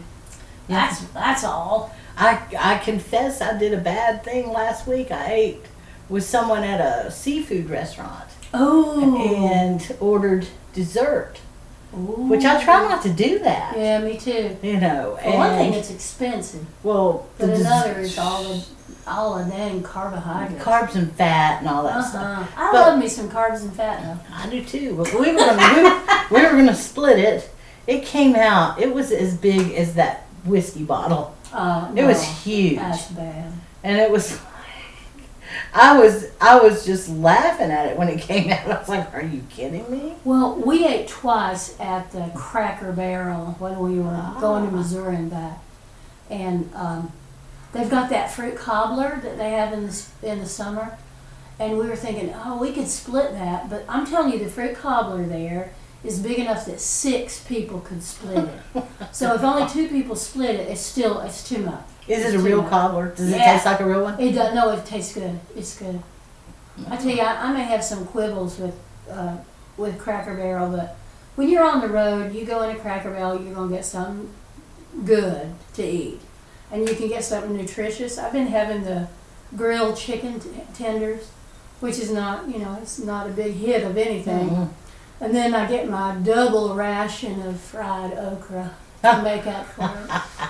That's 0.67 0.99
that's 1.05 1.43
all. 1.43 1.95
I, 2.15 2.39
I 2.59 2.77
confess 2.77 3.41
I 3.41 3.57
did 3.57 3.73
a 3.73 3.81
bad 3.81 4.23
thing 4.23 4.51
last 4.51 4.85
week. 4.85 5.09
I 5.11 5.33
ate 5.33 5.65
with 6.09 6.23
someone 6.23 6.63
at 6.63 6.79
a 6.81 7.11
seafood 7.11 7.69
restaurant 7.69 8.25
Oh, 8.53 9.17
and 9.27 9.95
ordered 9.99 10.47
dessert, 10.73 11.39
which 11.91 12.45
I 12.45 12.63
try 12.63 12.87
not 12.87 13.01
to 13.03 13.09
do 13.11 13.39
that. 13.39 13.75
Yeah, 13.77 13.99
me 13.99 14.17
too. 14.17 14.55
You 14.61 14.79
know, 14.79 15.17
For 15.23 15.31
one 15.35 15.55
thing, 15.57 15.73
it's 15.73 15.89
expensive, 15.91 16.65
well, 16.83 17.27
but 17.37 17.49
another 17.49 17.99
is 17.99 18.17
all 18.17 18.43
the 18.43 18.65
all 19.05 19.37
the 19.43 19.49
dang 19.51 19.83
carbohydrates. 19.83 20.63
carbs 20.63 20.95
and 20.95 21.11
fat 21.13 21.59
and 21.59 21.67
all 21.67 21.83
that 21.83 21.97
Uh 21.97 22.03
stuff. 22.03 22.53
I 22.55 22.71
But- 22.71 22.87
love 22.87 22.99
me 22.99 23.07
some 23.09 23.29
carbs 23.29 23.61
and 23.61 23.73
fat 23.75 24.01
though. 24.01 24.17
I 24.33 24.47
do 24.49 24.63
too. 24.63 24.95
But 24.97 25.13
we 25.13 25.31
were 25.31 25.37
gonna 25.39 25.75
we, 25.75 25.83
were- 25.83 26.01
we 26.41 26.45
were 26.45 26.55
gonna 26.57 26.75
split 26.75 27.19
it. 27.19 27.49
It 27.85 28.05
came 28.05 28.35
out. 28.35 28.79
It 28.79 28.93
was 28.93 29.11
as 29.11 29.35
big 29.35 29.73
as 29.73 29.95
that 29.95 30.25
whiskey 30.45 30.83
bottle. 30.83 31.35
Uh, 31.51 31.91
It 31.95 32.05
was 32.05 32.23
huge, 32.23 32.77
That's 32.77 33.07
bad. 33.07 33.51
and 33.83 33.97
it 33.97 34.09
was. 34.11 34.37
I 35.73 35.99
was 35.99 36.31
I 36.39 36.59
was 36.59 36.85
just 36.85 37.09
laughing 37.09 37.71
at 37.71 37.87
it 37.87 37.97
when 37.97 38.09
it 38.09 38.21
came 38.27 38.51
out. 38.51 38.65
I 38.65 38.79
was 38.79 38.89
like, 38.89 39.13
"Are 39.13 39.23
you 39.23 39.43
kidding 39.49 39.89
me?" 39.89 40.15
Well, 40.23 40.55
we 40.55 40.85
ate 40.85 41.07
twice 41.07 41.79
at 41.79 42.11
the 42.11 42.31
Cracker 42.35 42.91
Barrel 42.91 43.55
when 43.59 43.79
we 43.79 43.99
were 43.99 44.33
going 44.39 44.65
to 44.65 44.71
Missouri 44.71 45.15
and 45.15 45.29
back, 45.29 45.59
and 46.29 46.69
um, 46.75 47.11
they've 47.71 47.89
got 47.89 48.09
that 48.09 48.31
fruit 48.31 48.55
cobbler 48.55 49.19
that 49.23 49.37
they 49.37 49.51
have 49.51 49.73
in 49.73 49.87
the 49.87 50.05
in 50.23 50.39
the 50.39 50.47
summer, 50.47 50.97
and 51.59 51.77
we 51.77 51.87
were 51.87 51.95
thinking, 51.95 52.33
oh, 52.35 52.57
we 52.57 52.71
could 52.71 52.87
split 52.87 53.31
that, 53.33 53.69
but 53.69 53.85
I'm 53.87 54.05
telling 54.05 54.33
you, 54.33 54.39
the 54.39 54.49
fruit 54.49 54.75
cobbler 54.75 55.25
there 55.25 55.73
is 56.03 56.19
big 56.19 56.39
enough 56.39 56.65
that 56.65 56.81
six 56.81 57.43
people 57.43 57.79
could 57.79 58.03
split 58.03 58.45
it. 58.45 58.83
so 59.11 59.33
if 59.33 59.41
only 59.41 59.67
two 59.69 59.87
people 59.87 60.15
split 60.15 60.55
it, 60.55 60.69
it's 60.69 60.81
still 60.81 61.21
it's 61.21 61.47
too 61.47 61.59
much. 61.59 61.85
Is 62.07 62.25
it 62.25 62.35
a 62.35 62.39
real 62.39 62.63
cobbler? 62.63 63.09
Does 63.15 63.31
it 63.31 63.37
Yeah. 63.37 63.53
taste 63.53 63.65
like 63.65 63.79
a 63.79 63.85
real 63.85 64.03
one? 64.03 64.19
It 64.19 64.33
does. 64.33 64.53
No, 64.53 64.71
it 64.71 64.85
tastes 64.85 65.13
good. 65.13 65.39
It's 65.55 65.77
good. 65.77 66.01
I 66.89 66.97
tell 66.97 67.09
you, 67.09 67.21
I, 67.21 67.49
I 67.49 67.53
may 67.53 67.63
have 67.63 67.83
some 67.83 68.05
quibbles 68.05 68.59
with 68.59 68.75
uh, 69.09 69.37
with 69.77 69.97
Cracker 69.99 70.33
Barrel, 70.35 70.69
but 70.71 70.95
when 71.35 71.49
you're 71.49 71.63
on 71.63 71.81
the 71.81 71.87
road, 71.87 72.33
you 72.33 72.45
go 72.45 72.61
into 72.63 72.79
Cracker 72.81 73.11
Barrel, 73.11 73.41
you're 73.41 73.53
gonna 73.53 73.73
get 73.75 73.85
something 73.85 74.29
good 75.05 75.53
to 75.75 75.83
eat, 75.83 76.19
and 76.71 76.87
you 76.87 76.95
can 76.95 77.07
get 77.09 77.23
something 77.23 77.55
nutritious. 77.55 78.17
I've 78.17 78.33
been 78.33 78.47
having 78.47 78.83
the 78.83 79.07
grilled 79.55 79.97
chicken 79.97 80.39
t- 80.39 80.49
tenders, 80.73 81.29
which 81.79 81.99
is 81.99 82.11
not, 82.11 82.47
you 82.49 82.59
know, 82.59 82.77
it's 82.81 82.99
not 82.99 83.27
a 83.27 83.31
big 83.31 83.53
hit 83.53 83.83
of 83.83 83.97
anything. 83.97 84.49
Mm-mm. 84.49 84.69
And 85.21 85.33
then 85.35 85.53
I 85.55 85.67
get 85.67 85.89
my 85.89 86.15
double 86.15 86.73
ration 86.75 87.41
of 87.43 87.59
fried 87.59 88.13
okra 88.13 88.75
to 89.03 89.21
make 89.21 89.45
up 89.47 89.65
for 89.67 89.83
it. 90.09 90.49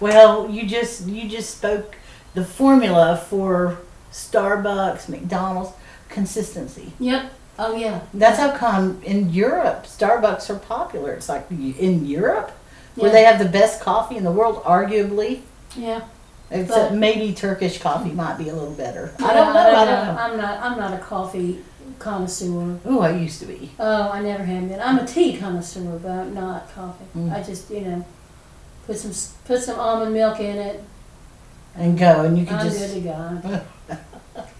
Well, 0.00 0.48
you 0.50 0.66
just 0.66 1.06
you 1.06 1.28
just 1.28 1.56
spoke 1.56 1.96
the 2.34 2.44
formula 2.44 3.16
for 3.28 3.78
Starbucks, 4.12 5.08
McDonald's 5.08 5.72
consistency. 6.08 6.92
Yep. 6.98 7.32
Oh 7.58 7.76
yeah. 7.76 8.00
That's 8.14 8.38
how 8.38 8.56
come 8.56 9.00
in 9.04 9.30
Europe 9.30 9.84
Starbucks 9.84 10.48
are 10.50 10.58
popular. 10.58 11.12
It's 11.12 11.28
like 11.28 11.46
in 11.50 12.06
Europe 12.06 12.52
where 12.96 13.10
they 13.10 13.22
have 13.24 13.38
the 13.38 13.48
best 13.48 13.80
coffee 13.80 14.16
in 14.16 14.24
the 14.24 14.32
world, 14.32 14.62
arguably. 14.64 15.40
Yeah. 15.76 16.02
Except 16.50 16.90
But- 16.90 16.98
maybe 16.98 17.32
Turkish 17.32 17.78
coffee 17.78 18.10
might 18.10 18.36
be 18.38 18.48
a 18.48 18.54
little 18.54 18.74
better. 18.74 19.12
I 19.20 19.34
don't 19.34 19.54
know. 19.54 19.60
I 19.60 19.84
don't 19.84 20.06
know. 20.06 20.22
I'm 20.22 20.36
not. 20.36 20.60
I'm 20.60 20.78
not 20.78 20.92
a 20.94 20.98
coffee 20.98 21.60
connoisseur. 21.98 22.78
Oh, 22.84 23.00
I 23.00 23.12
used 23.12 23.40
to 23.40 23.46
be. 23.46 23.70
Oh, 23.78 24.10
I 24.10 24.20
never 24.20 24.42
have 24.42 24.68
been. 24.68 24.80
I'm 24.80 24.98
a 24.98 25.06
tea 25.06 25.36
connoisseur, 25.36 25.98
but 26.02 26.10
I'm 26.10 26.34
not 26.34 26.72
coffee. 26.74 27.04
Mm. 27.16 27.32
I 27.32 27.42
just, 27.42 27.70
you 27.70 27.82
know, 27.82 28.04
put 28.90 28.98
some 28.98 29.34
put 29.44 29.62
some 29.62 29.78
almond 29.78 30.12
milk 30.12 30.40
in 30.40 30.58
it. 30.58 30.82
And 31.76 31.96
go, 31.96 32.24
and 32.24 32.36
you 32.36 32.44
can 32.44 32.56
I'm 32.56 32.66
just. 32.66 32.78
good 32.78 32.94
to 32.94 33.00
go. 33.00 33.96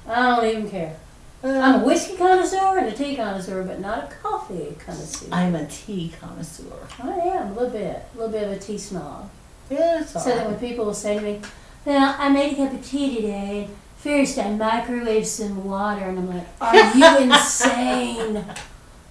I 0.09 0.37
don't 0.37 0.45
even 0.47 0.71
care. 0.71 0.97
Uh, 1.43 1.49
I'm 1.49 1.81
a 1.81 1.85
whiskey 1.85 2.17
connoisseur 2.17 2.79
and 2.79 2.87
a 2.87 2.93
tea 2.93 3.17
connoisseur, 3.17 3.65
but 3.65 3.81
not 3.81 4.05
a 4.05 4.07
coffee 4.15 4.77
connoisseur. 4.79 5.27
I'm 5.33 5.55
a 5.57 5.67
tea 5.67 6.13
connoisseur. 6.21 6.77
I 7.03 7.09
am 7.09 7.49
a 7.49 7.53
little 7.55 7.71
bit, 7.71 8.05
a 8.15 8.17
little 8.17 8.31
bit 8.31 8.45
of 8.45 8.53
a 8.53 8.59
tea 8.59 8.79
snob. 8.79 9.29
Yeah, 9.69 10.05
So 10.05 10.21
that 10.21 10.47
when 10.47 10.59
people 10.61 10.85
will 10.85 10.95
say 10.95 11.17
to 11.19 11.21
me, 11.21 11.41
"Well, 11.85 12.15
I 12.17 12.29
made 12.29 12.53
a 12.53 12.57
cup 12.57 12.73
of 12.73 12.87
tea 12.87 13.17
today," 13.17 13.65
and 13.65 13.77
first 13.97 14.39
I 14.39 14.45
microwaved 14.45 15.27
some 15.27 15.65
water, 15.65 16.05
and 16.05 16.19
I'm 16.21 16.29
like, 16.33 16.47
"Are 16.61 16.97
you 16.97 17.19
insane? 17.33 18.45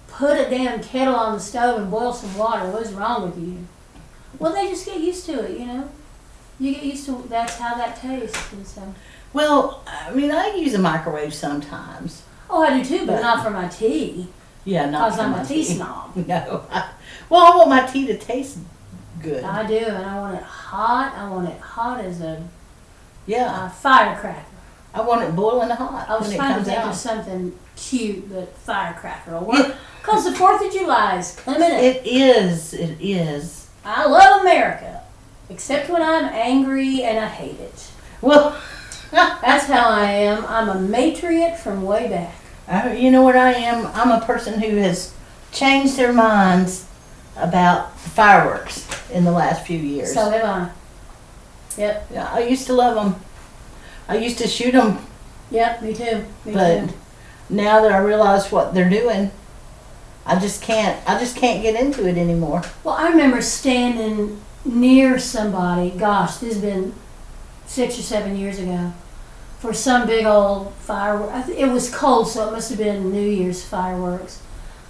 Put 0.08 0.38
a 0.38 0.48
damn 0.48 0.82
kettle 0.82 1.14
on 1.14 1.34
the 1.34 1.40
stove 1.40 1.80
and 1.80 1.90
boil 1.90 2.14
some 2.14 2.38
water. 2.38 2.70
What's 2.70 2.92
wrong 2.92 3.24
with 3.24 3.38
you?" 3.38 3.66
Well, 4.38 4.52
they 4.54 4.68
just 4.68 4.86
get 4.86 5.00
used 5.00 5.26
to 5.26 5.44
it, 5.44 5.58
you 5.58 5.66
know. 5.66 5.88
You 6.58 6.74
get 6.74 6.84
used 6.84 7.06
to 7.06 7.24
that's 7.28 7.56
how 7.56 7.74
that 7.76 8.00
tastes, 8.00 8.52
and 8.52 8.66
so. 8.66 8.94
Well, 9.32 9.82
I 9.86 10.12
mean, 10.12 10.30
I 10.30 10.54
use 10.54 10.74
a 10.74 10.78
microwave 10.78 11.32
sometimes. 11.34 12.22
Oh, 12.48 12.62
I 12.62 12.78
do 12.78 12.84
too, 12.84 13.06
but 13.06 13.14
But- 13.16 13.22
not 13.22 13.44
for 13.44 13.50
my 13.50 13.68
tea, 13.68 14.28
Yeah, 14.64 14.90
not 14.90 15.08
because 15.10 15.20
I'm 15.20 15.30
my 15.32 15.42
a 15.42 15.46
tea 15.46 15.64
snob. 15.64 16.16
No. 16.26 16.64
well, 17.28 17.42
I 17.52 17.56
want 17.56 17.68
my 17.70 17.86
tea 17.86 18.06
to 18.08 18.18
taste 18.18 18.58
good. 19.22 19.44
I 19.44 19.66
do, 19.66 19.76
and 19.78 20.04
I 20.04 20.18
want 20.20 20.36
it 20.36 20.42
hot. 20.42 21.14
I 21.16 21.28
want 21.30 21.48
it 21.48 21.60
hot 21.60 22.00
as 22.04 22.20
a 22.20 22.42
yeah, 23.26 23.46
uh, 23.64 23.68
firecracker. 23.68 24.44
I 24.92 25.02
want 25.02 25.22
it 25.22 25.36
boiling 25.36 25.70
hot 25.70 26.08
I 26.08 26.18
was 26.18 26.34
trying 26.34 26.58
to 26.58 26.64
think 26.64 26.84
of 26.84 26.94
something 26.96 27.56
cute, 27.76 28.28
but 28.32 28.54
firecracker 28.56 29.30
will 29.38 29.46
work. 29.46 29.76
Because 30.00 30.24
the 30.24 30.30
4th 30.30 30.66
of 30.66 30.72
July 30.72 31.18
is 31.18 31.36
coming 31.36 31.62
up. 31.62 31.68
It 31.70 32.02
is. 32.04 32.74
It 32.74 32.96
is. 33.00 33.59
I 33.90 34.06
love 34.06 34.42
America, 34.42 35.02
except 35.48 35.90
when 35.90 36.02
I'm 36.02 36.24
angry 36.24 37.02
and 37.02 37.18
I 37.18 37.28
hate 37.28 37.58
it. 37.60 37.90
Well, 38.20 38.60
That's 39.10 39.66
how 39.66 39.88
I 39.88 40.04
am. 40.04 40.46
I'm 40.46 40.68
a 40.68 40.80
matriot 40.80 41.58
from 41.58 41.82
way 41.82 42.08
back. 42.08 42.34
I, 42.68 42.94
you 42.94 43.10
know 43.10 43.22
what 43.22 43.34
I 43.34 43.52
am? 43.52 43.86
I'm 43.88 44.10
a 44.10 44.24
person 44.24 44.60
who 44.60 44.76
has 44.76 45.12
changed 45.50 45.96
their 45.96 46.12
minds 46.12 46.86
about 47.36 47.98
fireworks 47.98 48.86
in 49.10 49.24
the 49.24 49.32
last 49.32 49.66
few 49.66 49.78
years. 49.78 50.14
So 50.14 50.30
have 50.30 50.44
I. 50.44 50.70
Yep, 51.76 52.06
yeah, 52.12 52.32
I 52.32 52.40
used 52.40 52.66
to 52.66 52.72
love 52.72 52.94
them. 52.94 53.20
I 54.06 54.16
used 54.18 54.38
to 54.38 54.46
shoot 54.46 54.72
them, 54.72 54.98
yep, 55.50 55.82
me 55.82 55.92
too. 55.92 56.24
Me 56.44 56.52
too. 56.52 56.52
but 56.52 56.86
too. 56.86 56.94
now 57.48 57.80
that 57.82 57.90
I 57.90 57.98
realize 57.98 58.52
what 58.52 58.74
they're 58.74 58.90
doing, 58.90 59.32
I 60.30 60.38
just 60.38 60.62
can't. 60.62 60.96
I 61.08 61.18
just 61.18 61.36
can't 61.36 61.60
get 61.60 61.74
into 61.74 62.08
it 62.08 62.16
anymore. 62.16 62.62
Well, 62.84 62.94
I 62.94 63.08
remember 63.08 63.42
standing 63.42 64.40
near 64.64 65.18
somebody, 65.18 65.90
gosh, 65.90 66.36
this 66.36 66.54
has 66.54 66.62
been 66.62 66.94
six 67.66 67.98
or 67.98 68.02
seven 68.02 68.36
years 68.36 68.60
ago, 68.60 68.92
for 69.58 69.74
some 69.74 70.06
big 70.06 70.26
old 70.26 70.72
firework. 70.74 71.32
I 71.32 71.42
th- 71.42 71.58
It 71.58 71.66
was 71.72 71.92
cold, 71.92 72.28
so 72.28 72.46
it 72.48 72.52
must 72.52 72.68
have 72.70 72.78
been 72.78 73.10
New 73.10 73.28
Year's 73.28 73.64
fireworks. 73.64 74.40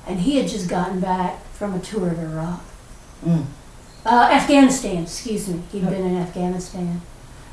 And 0.07 0.21
he 0.21 0.37
had 0.37 0.49
just 0.49 0.69
gotten 0.69 1.01
back 1.01 1.43
from 1.55 1.75
a 1.75 1.79
tour 1.79 2.09
of 2.09 2.19
Iraq. 2.19 2.61
Mm. 3.25 3.47
Uh, 4.05 4.29
Afghanistan, 4.33 5.05
excuse 5.05 5.49
me. 5.49 5.63
He'd 5.73 5.85
been 5.89 6.05
in 6.07 6.17
Afghanistan. 6.17 7.01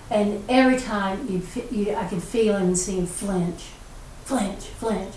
And 0.10 0.44
every 0.50 0.78
time 0.78 1.28
you'd, 1.30 1.46
you, 1.72 1.96
I 1.96 2.06
could 2.06 2.24
feel 2.24 2.56
him 2.58 2.68
and 2.68 2.78
see 2.78 2.98
him 2.98 3.06
flinch, 3.08 3.66
flinch, 4.26 4.64
flinch. 4.80 5.14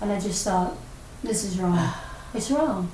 And 0.00 0.12
I 0.12 0.20
just 0.20 0.44
thought, 0.44 0.74
this 1.22 1.44
is 1.44 1.58
wrong. 1.58 1.92
It's 2.34 2.50
wrong. 2.50 2.90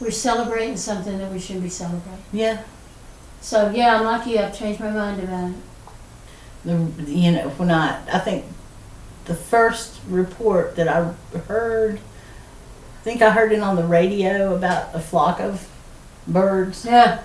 We're 0.00 0.10
celebrating 0.10 0.76
something 0.76 1.18
that 1.18 1.30
we 1.30 1.38
shouldn't 1.38 1.64
be 1.64 1.70
celebrating. 1.70 2.22
Yeah, 2.32 2.62
So 3.40 3.70
yeah, 3.70 3.96
I'm 3.96 4.04
lucky. 4.04 4.38
I've 4.38 4.56
changed 4.56 4.80
my 4.80 4.90
mind 4.90 5.22
about 5.22 5.50
it. 5.50 5.56
the 6.64 7.02
you 7.10 7.32
know 7.32 7.48
when 7.50 7.70
I 7.70 8.00
I 8.12 8.18
think 8.18 8.44
the 9.26 9.34
first 9.34 10.00
report 10.08 10.74
that 10.76 10.88
I 10.88 11.12
heard, 11.48 11.96
I 11.98 13.04
think 13.04 13.22
I 13.22 13.30
heard 13.30 13.52
it 13.52 13.60
on 13.60 13.76
the 13.76 13.84
radio 13.84 14.54
about 14.56 14.94
a 14.94 15.00
flock 15.00 15.40
of 15.40 15.68
birds. 16.26 16.84
Yeah. 16.84 17.20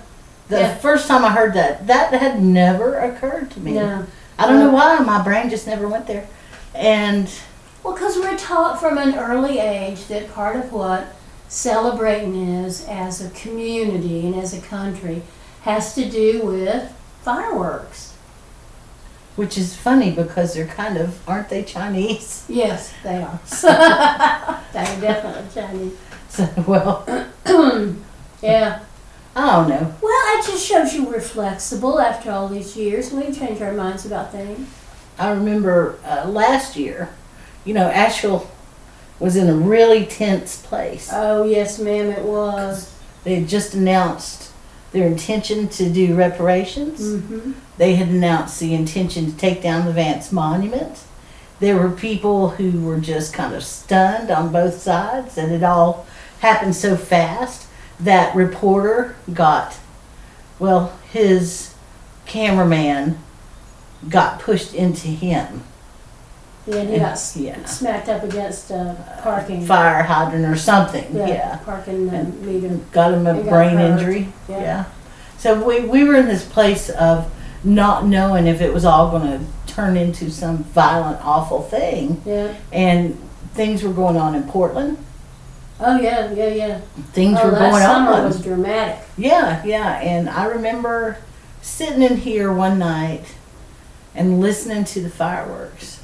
The 0.48 0.60
Yeah. 0.60 0.74
first 0.76 1.08
time 1.08 1.24
I 1.24 1.30
heard 1.30 1.54
that, 1.54 1.86
that 1.88 2.12
had 2.14 2.42
never 2.42 2.96
occurred 2.98 3.50
to 3.52 3.60
me. 3.60 3.72
No. 3.72 4.06
I 4.38 4.46
don't 4.46 4.60
know 4.60 4.70
why 4.70 4.98
my 5.00 5.20
brain 5.22 5.50
just 5.50 5.66
never 5.66 5.88
went 5.88 6.06
there. 6.06 6.26
And 6.74 7.28
Well, 7.82 7.94
because 7.94 8.16
we're 8.16 8.36
taught 8.36 8.80
from 8.80 8.96
an 8.98 9.14
early 9.18 9.58
age 9.58 10.06
that 10.06 10.32
part 10.32 10.56
of 10.56 10.72
what 10.72 11.14
celebrating 11.48 12.34
is 12.64 12.86
as 12.88 13.20
a 13.24 13.30
community 13.30 14.26
and 14.26 14.34
as 14.34 14.52
a 14.54 14.60
country 14.60 15.22
has 15.62 15.94
to 15.94 16.08
do 16.08 16.42
with 16.44 16.92
fireworks. 17.22 18.14
which 19.36 19.56
is 19.56 19.76
funny 19.76 20.10
because 20.10 20.54
they're 20.54 20.66
kind 20.66 20.96
of 20.96 21.26
aren't 21.28 21.48
they 21.48 21.62
Chinese? 21.62 22.44
Yes, 22.48 22.92
they 23.02 23.22
are. 23.22 23.38
they 24.72 24.78
are 24.80 25.00
definitely 25.00 25.44
Chinese. 25.54 25.92
So 26.28 26.48
well, 26.66 27.04
Yeah. 28.42 28.80
I 29.36 29.46
don't 29.56 29.68
know. 29.68 29.94
Well, 30.02 30.38
it 30.38 30.46
just 30.46 30.66
shows 30.66 30.92
you 30.94 31.04
we're 31.04 31.20
flexible 31.20 32.00
after 32.00 32.30
all 32.30 32.48
these 32.48 32.76
years. 32.76 33.12
We 33.12 33.32
change 33.32 33.60
our 33.62 33.72
minds 33.72 34.04
about 34.04 34.32
things. 34.32 34.68
I 35.18 35.30
remember 35.30 35.98
uh, 36.04 36.28
last 36.28 36.76
year, 36.76 37.10
you 37.64 37.72
know, 37.74 37.88
Asheville 37.88 38.50
was 39.18 39.36
in 39.36 39.48
a 39.48 39.54
really 39.54 40.06
tense 40.06 40.60
place. 40.60 41.10
Oh, 41.12 41.44
yes, 41.44 41.78
ma'am, 41.78 42.10
it 42.10 42.24
was. 42.24 42.94
They 43.24 43.36
had 43.36 43.48
just 43.48 43.74
announced 43.74 44.52
their 44.92 45.06
intention 45.06 45.68
to 45.68 45.90
do 45.90 46.14
reparations. 46.14 47.00
Mm-hmm. 47.00 47.52
They 47.76 47.96
had 47.96 48.08
announced 48.08 48.60
the 48.60 48.74
intention 48.74 49.30
to 49.30 49.36
take 49.36 49.62
down 49.62 49.86
the 49.86 49.92
Vance 49.92 50.32
Monument. 50.32 51.02
There 51.60 51.76
were 51.76 51.90
people 51.90 52.50
who 52.50 52.82
were 52.82 53.00
just 53.00 53.34
kind 53.34 53.54
of 53.54 53.64
stunned 53.64 54.30
on 54.30 54.52
both 54.52 54.80
sides 54.80 55.34
that 55.34 55.50
it 55.50 55.62
all 55.62 56.06
happened 56.40 56.76
so 56.76 56.96
fast. 56.96 57.66
That 58.00 58.34
reporter 58.36 59.16
got, 59.34 59.76
well, 60.60 60.96
his 61.10 61.74
cameraman 62.26 63.18
got 64.08 64.38
pushed 64.38 64.72
into 64.72 65.08
him. 65.08 65.64
Yeah, 66.68 66.76
and 66.76 66.90
he 66.90 66.98
got 66.98 67.12
s- 67.12 67.36
Yeah. 67.36 67.64
smacked 67.64 68.08
up 68.08 68.22
against 68.24 68.70
a 68.70 68.96
parking. 69.22 69.64
Fire 69.64 70.02
hydrant 70.02 70.44
or 70.44 70.56
something. 70.56 71.06
Yeah. 71.16 71.56
Parking 71.64 72.08
uh, 72.10 72.30
meter. 72.42 72.78
Got 72.92 73.14
him 73.14 73.26
a 73.26 73.34
He 73.36 73.42
got 73.42 73.50
brain 73.50 73.76
hurt. 73.76 73.90
injury. 73.98 74.28
Yeah. 74.48 74.60
Yeah. 74.60 74.84
So 75.38 75.62
we, 75.66 75.80
we 75.80 76.04
were 76.04 76.16
in 76.16 76.26
this 76.26 76.44
place 76.44 76.90
of 76.90 77.30
not 77.64 78.06
knowing 78.06 78.46
if 78.46 78.60
it 78.60 78.72
was 78.74 78.84
all 78.84 79.10
going 79.10 79.22
to 79.38 79.44
turn 79.72 79.96
into 79.96 80.30
some 80.30 80.64
violent, 80.64 81.24
awful 81.24 81.62
thing. 81.62 82.20
Yeah. 82.26 82.54
And 82.72 83.18
things 83.54 83.82
were 83.82 83.92
going 83.92 84.16
on 84.16 84.34
in 84.34 84.42
Portland. 84.44 84.98
Oh 85.80 85.98
yeah, 86.00 86.32
yeah, 86.32 86.48
yeah. 86.48 86.80
Things 87.12 87.38
oh, 87.40 87.46
were 87.46 87.52
last 87.52 87.70
going 87.70 87.82
summer 87.82 88.10
on. 88.12 88.24
was 88.24 88.42
dramatic. 88.42 88.98
Yeah, 89.16 89.64
yeah. 89.64 90.00
And 90.00 90.28
I 90.28 90.46
remember 90.46 91.18
sitting 91.62 92.02
in 92.02 92.16
here 92.16 92.52
one 92.52 92.78
night 92.80 93.36
and 94.14 94.40
listening 94.40 94.82
to 94.84 95.00
the 95.00 95.08
fireworks. 95.10 95.97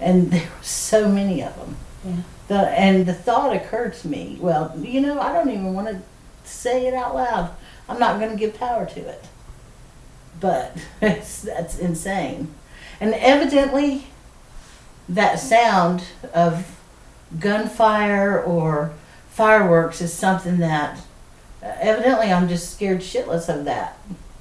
And 0.00 0.30
there 0.32 0.42
were 0.42 0.62
so 0.62 1.08
many 1.08 1.42
of 1.42 1.56
them. 1.56 1.76
Yeah. 2.04 2.22
The, 2.48 2.70
and 2.70 3.06
the 3.06 3.14
thought 3.14 3.54
occurred 3.54 3.94
to 3.94 4.08
me, 4.08 4.36
well, 4.40 4.74
you 4.80 5.00
know, 5.00 5.20
I 5.20 5.32
don't 5.32 5.50
even 5.50 5.72
want 5.74 5.88
to 5.88 6.02
say 6.44 6.86
it 6.86 6.94
out 6.94 7.14
loud. 7.14 7.54
I'm 7.88 7.98
not 7.98 8.18
going 8.18 8.30
to 8.30 8.36
give 8.36 8.58
power 8.58 8.86
to 8.86 9.00
it. 9.00 9.24
But 10.40 10.76
it's, 11.02 11.42
that's 11.42 11.78
insane. 11.78 12.54
And 13.00 13.14
evidently, 13.14 14.06
that 15.08 15.38
sound 15.38 16.04
of 16.34 16.78
gunfire 17.38 18.42
or 18.42 18.92
fireworks 19.30 20.00
is 20.00 20.12
something 20.12 20.58
that 20.58 20.98
uh, 21.62 21.72
evidently 21.80 22.32
I'm 22.32 22.48
just 22.48 22.72
scared 22.72 23.00
shitless 23.00 23.48
of 23.48 23.64
that. 23.64 23.98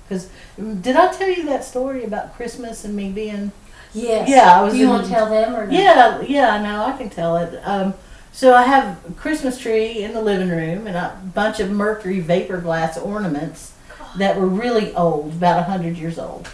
Because 0.08 0.30
did 0.58 0.96
I 0.96 1.14
tell 1.14 1.30
you 1.30 1.46
that 1.46 1.64
story 1.64 2.04
about 2.04 2.36
Christmas 2.36 2.84
and 2.84 2.96
me 2.96 3.12
being 3.12 3.52
Yes. 3.94 4.30
Yeah, 4.30 4.60
I 4.60 4.62
was 4.64 4.74
Do 4.74 4.80
you 4.80 4.86
in- 4.86 4.90
want 4.92 5.06
to 5.06 5.10
tell 5.12 5.30
them 5.30 5.56
or 5.56 5.66
not? 5.66 5.74
yeah, 5.74 6.22
yeah, 6.22 6.62
no, 6.62 6.86
I 6.86 6.96
can 6.98 7.10
tell 7.10 7.38
it. 7.38 7.60
Um, 7.64 7.94
so 8.32 8.54
I 8.54 8.64
have 8.64 9.00
a 9.10 9.14
Christmas 9.14 9.58
tree 9.60 10.04
in 10.04 10.14
the 10.14 10.22
living 10.22 10.50
room 10.50 10.86
and 10.88 10.96
a 10.96 11.20
bunch 11.34 11.60
of 11.60 11.72
mercury 11.72 12.20
vapor 12.20 12.58
glass 12.62 12.98
ornaments 12.98 13.74
that 14.18 14.38
were 14.40 14.48
really 14.48 14.94
old, 14.96 15.34
about 15.34 15.60
a 15.60 15.64
hundred 15.64 15.98
years 15.98 16.20
old. 16.20 16.48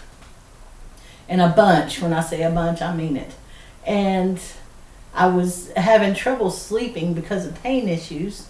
And 1.28 1.42
a 1.42 1.50
bunch, 1.50 2.02
when 2.02 2.14
I 2.14 2.22
say 2.22 2.44
a 2.44 2.50
bunch, 2.50 2.82
I 2.82 2.96
mean 2.96 3.18
it. 3.18 3.34
And 3.86 4.40
I 5.14 5.28
was 5.28 5.72
having 5.76 6.14
trouble 6.14 6.52
sleeping 6.52 7.14
because 7.14 7.46
of 7.46 7.62
pain 7.62 7.88
issues. 7.90 8.48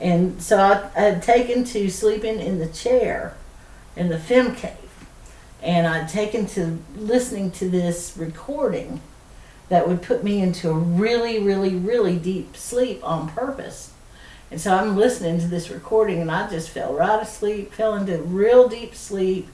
And 0.00 0.42
so 0.42 0.58
I, 0.58 0.90
I 0.96 1.00
had 1.04 1.22
taken 1.22 1.64
to 1.64 1.90
sleeping 1.90 2.40
in 2.40 2.58
the 2.58 2.66
chair 2.68 3.36
in 3.96 4.08
the 4.08 4.18
film 4.18 4.54
cave. 4.54 4.76
And 5.66 5.84
I'd 5.84 6.08
taken 6.08 6.46
to 6.50 6.78
listening 6.94 7.50
to 7.50 7.68
this 7.68 8.14
recording 8.16 9.00
that 9.68 9.88
would 9.88 10.00
put 10.00 10.22
me 10.22 10.40
into 10.40 10.70
a 10.70 10.74
really, 10.74 11.40
really, 11.40 11.74
really 11.74 12.16
deep 12.18 12.56
sleep 12.56 13.00
on 13.02 13.28
purpose. 13.30 13.92
And 14.48 14.60
so 14.60 14.72
I'm 14.72 14.96
listening 14.96 15.40
to 15.40 15.48
this 15.48 15.68
recording 15.68 16.20
and 16.20 16.30
I 16.30 16.48
just 16.48 16.70
fell 16.70 16.94
right 16.94 17.20
asleep, 17.20 17.72
fell 17.72 17.96
into 17.96 18.18
real 18.18 18.68
deep 18.68 18.94
sleep. 18.94 19.48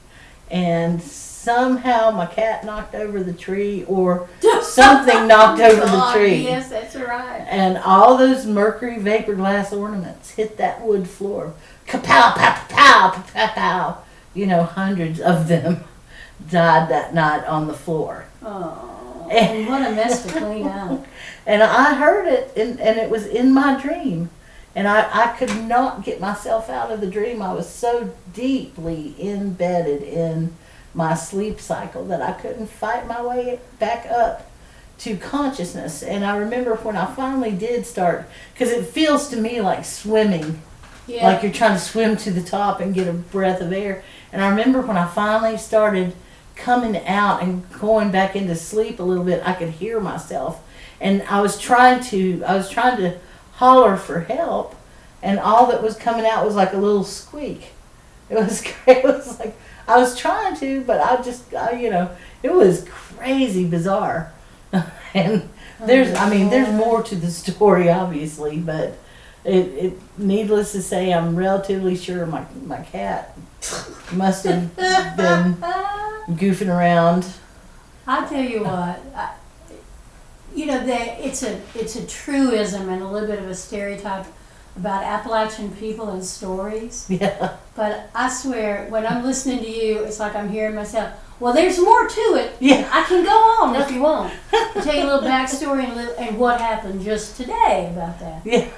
And 0.51 1.01
somehow 1.01 2.11
my 2.11 2.27
cat 2.27 2.63
knocked 2.63 2.95
over 2.95 3.23
the 3.23 3.33
tree 3.33 3.85
or 3.85 4.29
something 4.61 5.27
knocked 5.27 5.63
over 5.63 5.81
the 5.81 6.11
tree. 6.13 6.43
Yes, 6.43 6.69
that's 6.69 6.95
right. 6.95 7.47
And 7.49 7.79
all 7.79 8.19
those 8.19 8.45
mercury 8.45 8.99
vapor 8.99 9.35
glass 9.35 9.73
ornaments 9.73 10.33
hit 10.33 10.59
that 10.59 10.83
wood 10.83 11.09
floor. 11.09 11.55
Kapow, 11.87 12.35
pow, 12.37 12.67
pow, 12.69 13.11
pow, 13.11 13.23
pow, 13.33 13.47
pow. 13.55 13.99
You 14.35 14.47
know, 14.47 14.65
hundreds 14.65 15.19
of 15.19 15.49
them 15.49 15.85
died 16.51 16.89
that 16.91 17.15
night 17.15 17.45
on 17.47 17.67
the 17.67 17.75
floor. 17.75 18.27
Oh, 18.45 19.29
and 19.31 19.67
what 19.69 19.83
a 19.83 19.95
mess 19.95 20.25
to 20.25 20.33
clean 20.39 20.67
out. 20.67 21.05
And 21.45 21.61
I 21.61 21.95
heard 21.95 22.29
it, 22.29 22.53
and, 22.57 22.79
and 22.81 23.01
it 23.01 23.11
was 23.11 23.27
in 23.27 23.53
my 23.53 23.81
dream. 23.83 24.31
And 24.77 24.87
I, 24.87 25.09
I 25.13 25.37
could 25.37 25.65
not 25.65 26.05
get 26.05 26.21
myself 26.21 26.71
out 26.71 26.93
of 26.93 27.01
the 27.01 27.09
dream. 27.09 27.43
I 27.43 27.53
was 27.53 27.69
so 27.69 28.15
deeply 28.33 29.17
embedded 29.19 30.05
in 30.05 30.55
my 30.95 31.15
sleep 31.15 31.61
cycle 31.61 32.05
that 32.07 32.23
I 32.23 32.31
couldn't 32.33 32.69
fight 32.69 33.09
my 33.09 33.21
way 33.21 33.59
back 33.81 34.07
up 34.07 34.49
to 34.99 35.17
consciousness. 35.17 36.05
And 36.05 36.25
I 36.25 36.37
remember 36.37 36.77
when 36.77 36.97
I 36.97 37.07
finally 37.13 37.51
did 37.51 37.87
start, 37.87 38.29
because 38.55 38.71
it 38.71 38.87
feels 38.87 39.29
to 39.31 39.37
me 39.37 39.61
like 39.61 39.85
swimming, 39.85 40.63
Yeah. 41.09 41.27
like 41.27 41.43
you're 41.43 41.53
trying 41.53 41.75
to 41.75 41.81
swim 41.81 42.17
to 42.19 42.31
the 42.31 42.43
top 42.43 42.79
and 42.81 42.95
get 42.95 43.09
a 43.09 43.13
breath 43.13 43.61
of 43.61 43.73
air. 43.73 44.05
And 44.33 44.41
I 44.41 44.49
remember 44.49 44.81
when 44.81 44.97
I 44.97 45.07
finally 45.09 45.59
started 45.59 46.15
coming 46.57 46.97
out 47.07 47.43
and 47.43 47.71
going 47.73 48.11
back 48.11 48.37
into 48.37 48.55
sleep 48.55 49.01
a 49.01 49.03
little 49.03 49.25
bit, 49.25 49.43
I 49.47 49.53
could 49.55 49.71
hear 49.71 50.01
myself. 50.01 50.63
And 51.01 51.23
I 51.23 51.41
was 51.41 51.59
trying 51.59 52.03
to, 52.05 52.43
I 52.45 52.55
was 52.57 52.71
trying 52.71 52.97
to 52.99 53.19
holler 53.55 53.97
for 53.97 54.21
help, 54.21 54.75
and 55.23 55.39
all 55.39 55.67
that 55.67 55.83
was 55.83 55.97
coming 55.97 56.27
out 56.27 56.45
was 56.45 56.55
like 56.55 56.73
a 56.73 56.79
little 56.79 57.05
squeak. 57.05 57.73
It 58.31 58.37
was, 58.37 58.63
it 58.87 59.05
was 59.05 59.39
like 59.39 59.57
I 59.89 59.97
was 59.99 60.17
trying 60.17 60.57
to, 60.57 60.83
but 60.83 61.01
I 61.01 61.23
just, 61.23 61.53
I, 61.55 61.73
you 61.73 61.91
know, 61.91 62.11
it 62.43 62.53
was 62.53 62.87
crazy 62.89 63.67
bizarre. 63.67 64.33
and 65.15 65.49
there's, 65.81 66.15
I 66.15 66.31
mean, 66.31 66.51
there's 66.51 66.69
oh, 66.69 66.73
more 66.73 67.03
to 67.03 67.17
the 67.17 67.31
story, 67.31 67.91
obviously, 67.91 68.59
but 68.59 68.99
it, 69.45 69.67
it, 69.67 70.01
needless 70.17 70.73
to 70.73 70.83
say, 70.83 71.13
I'm 71.13 71.35
relatively 71.35 71.97
sure 71.97 72.25
my 72.27 72.47
my 72.65 72.83
cat 72.83 73.37
must 74.13 74.45
have 74.45 74.75
been 75.17 75.57
goofing 76.31 76.69
around. 76.69 77.27
I 78.07 78.27
tell 78.27 78.43
you 78.43 78.65
what, 78.65 79.01
I, 79.15 79.33
you 80.55 80.67
know, 80.67 80.85
they, 80.85 81.19
it's 81.23 81.43
a 81.43 81.61
it's 81.75 81.97
a 81.97 82.07
truism 82.07 82.89
and 82.89 83.03
a 83.03 83.09
little 83.09 83.29
bit 83.29 83.39
of 83.39 83.49
a 83.49 83.55
stereotype 83.55 84.27
about 84.77 85.05
Appalachian 85.05 85.71
people 85.73 86.09
and 86.11 86.25
stories. 86.25 87.07
Yeah, 87.11 87.57
But 87.77 88.09
I 88.15 88.29
swear, 88.31 88.87
when 88.89 89.07
I'm 89.07 89.23
listening 89.23 89.61
to 89.61 89.71
you, 89.71 89.99
it's 90.05 90.19
like 90.19 90.35
I'm 90.35 90.49
hearing 90.49 90.75
myself. 90.75 91.13
Well, 91.41 91.53
there's 91.53 91.79
more 91.79 92.09
to 92.09 92.21
it. 92.37 92.57
yeah, 92.61 92.89
I 92.93 93.03
can 93.05 93.25
go 93.25 93.31
on 93.31 93.75
if 93.77 93.91
you 93.91 94.01
want. 94.01 94.33
I'll 94.53 94.83
tell 94.83 94.95
you 94.95 95.03
a 95.03 95.09
little 95.11 95.29
backstory 95.29 95.85
and, 95.85 95.95
little, 95.97 96.15
and 96.19 96.39
what 96.39 96.61
happened 96.61 97.03
just 97.03 97.37
today 97.37 97.91
about 97.93 98.19
that. 98.21 98.43
yeah. 98.47 98.69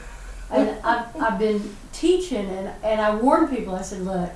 And 0.51 0.71
I've, 0.85 1.17
I've 1.21 1.39
been 1.39 1.77
teaching 1.93 2.47
and, 2.49 2.71
and 2.83 3.01
I 3.01 3.15
warn 3.15 3.49
people, 3.49 3.75
I 3.75 3.83
said, 3.83 4.03
look, 4.03 4.31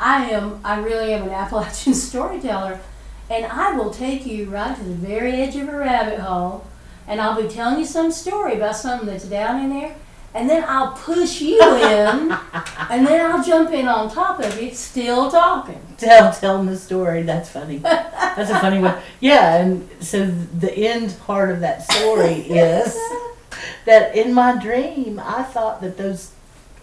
I 0.00 0.30
am, 0.30 0.60
I 0.64 0.80
really 0.80 1.12
am 1.12 1.24
an 1.24 1.30
Appalachian 1.42 1.94
storyteller 1.94 2.80
and 3.28 3.44
I 3.44 3.76
will 3.76 3.90
take 3.90 4.26
you 4.26 4.46
right 4.46 4.76
to 4.76 4.82
the 4.82 4.94
very 4.94 5.32
edge 5.32 5.54
of 5.56 5.68
a 5.68 5.76
rabbit 5.76 6.18
hole 6.18 6.66
and 7.06 7.20
I'll 7.20 7.40
be 7.40 7.48
telling 7.48 7.78
you 7.78 7.84
some 7.84 8.10
story 8.10 8.54
about 8.54 8.76
something 8.76 9.06
that's 9.06 9.24
down 9.24 9.62
in 9.62 9.70
there 9.70 9.94
and 10.32 10.48
then 10.48 10.64
I'll 10.66 10.92
push 10.92 11.40
you 11.40 11.60
in 11.62 12.32
and 12.88 13.06
then 13.06 13.30
I'll 13.30 13.44
jump 13.44 13.72
in 13.72 13.86
on 13.86 14.10
top 14.10 14.40
of 14.40 14.60
you, 14.60 14.72
still 14.74 15.30
talking. 15.30 15.80
Tell 15.98 16.32
telling 16.32 16.66
the 16.66 16.78
story. 16.78 17.22
That's 17.22 17.50
funny. 17.50 17.78
That's 17.78 18.50
a 18.50 18.58
funny 18.58 18.78
one. 18.78 18.96
Yeah, 19.20 19.56
and 19.56 19.88
so 20.00 20.26
the 20.26 20.72
end 20.72 21.16
part 21.26 21.50
of 21.50 21.60
that 21.60 21.82
story 21.82 22.36
is 22.36 22.94
that 23.84 24.16
in 24.16 24.32
my 24.32 24.56
dream 24.56 25.20
I 25.22 25.42
thought 25.42 25.82
that 25.82 25.98
those 25.98 26.32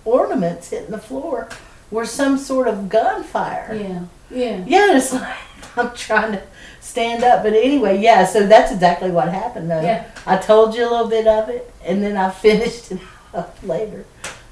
ornaments 0.05 0.69
hitting 0.69 0.91
the 0.91 0.99
floor 0.99 1.49
were 1.91 2.05
some 2.05 2.37
sort 2.37 2.67
of 2.67 2.89
gunfire. 2.89 3.73
Yeah, 3.73 4.03
yeah. 4.29 4.63
Yeah, 4.67 4.97
it's 4.97 5.13
like 5.13 5.37
I'm 5.77 5.93
trying 5.95 6.33
to 6.33 6.41
stand 6.81 7.23
up, 7.23 7.43
but 7.43 7.53
anyway, 7.53 7.99
yeah. 8.01 8.25
So 8.25 8.45
that's 8.47 8.71
exactly 8.71 9.11
what 9.11 9.29
happened, 9.29 9.69
though. 9.69 9.81
Yeah. 9.81 10.05
I 10.25 10.37
told 10.37 10.75
you 10.75 10.87
a 10.87 10.89
little 10.89 11.07
bit 11.07 11.27
of 11.27 11.49
it, 11.49 11.71
and 11.85 12.01
then 12.03 12.17
I 12.17 12.29
finished 12.47 12.91
it 12.91 12.99
up 13.33 13.55
later. 13.63 14.05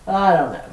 I 0.07 0.33
don't 0.35 0.53
know. 0.53 0.69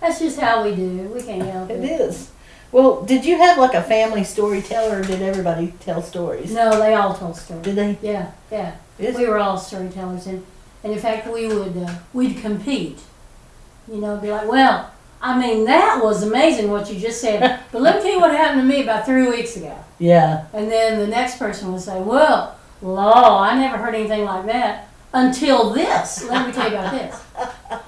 That's 0.00 0.18
just 0.18 0.38
how 0.38 0.64
we 0.64 0.74
do. 0.74 1.10
We 1.14 1.22
can't 1.22 1.42
help 1.48 1.70
It 1.70 1.82
it. 1.84 2.00
is. 2.00 2.30
Well, 2.72 3.02
did 3.04 3.24
you 3.24 3.38
have 3.38 3.56
like 3.56 3.74
a 3.74 3.82
family 3.82 4.24
storyteller, 4.24 4.98
or 4.98 5.02
did 5.02 5.22
everybody 5.22 5.72
tell 5.80 6.02
stories? 6.02 6.52
No, 6.52 6.78
they 6.78 6.94
all 6.94 7.14
told 7.14 7.36
stories. 7.36 7.62
Did 7.64 7.76
they? 7.76 7.98
Yeah, 8.02 8.32
yeah. 8.50 8.74
Is- 8.98 9.16
We 9.16 9.26
were 9.28 9.38
all 9.38 9.56
storytellers, 9.58 10.26
and, 10.26 10.44
and 10.82 10.92
in 10.92 10.98
fact, 10.98 11.26
we 11.32 11.46
would 11.46 11.76
uh, 11.76 11.94
we'd 12.12 12.38
compete. 12.38 12.98
You 13.86 14.00
know, 14.00 14.16
be 14.16 14.30
like, 14.30 14.48
well, 14.48 14.90
I 15.24 15.38
mean, 15.38 15.64
that 15.64 16.00
was 16.04 16.22
amazing 16.22 16.70
what 16.70 16.92
you 16.92 17.00
just 17.00 17.20
said, 17.20 17.60
but 17.72 17.80
let 17.80 17.96
me 17.96 18.02
tell 18.02 18.12
you 18.12 18.20
what 18.20 18.30
happened 18.32 18.60
to 18.60 18.66
me 18.66 18.82
about 18.82 19.06
three 19.06 19.26
weeks 19.28 19.56
ago. 19.56 19.74
Yeah. 19.98 20.44
And 20.52 20.70
then 20.70 20.98
the 20.98 21.06
next 21.06 21.38
person 21.38 21.72
would 21.72 21.80
say, 21.80 21.98
well, 22.00 22.56
law, 22.82 23.40
I 23.40 23.58
never 23.58 23.78
heard 23.78 23.94
anything 23.94 24.24
like 24.24 24.44
that 24.46 24.88
until 25.14 25.70
this. 25.70 26.22
Let 26.28 26.46
me 26.46 26.52
tell 26.52 26.70
you 26.70 26.76
about 26.76 26.92
this. 26.92 27.22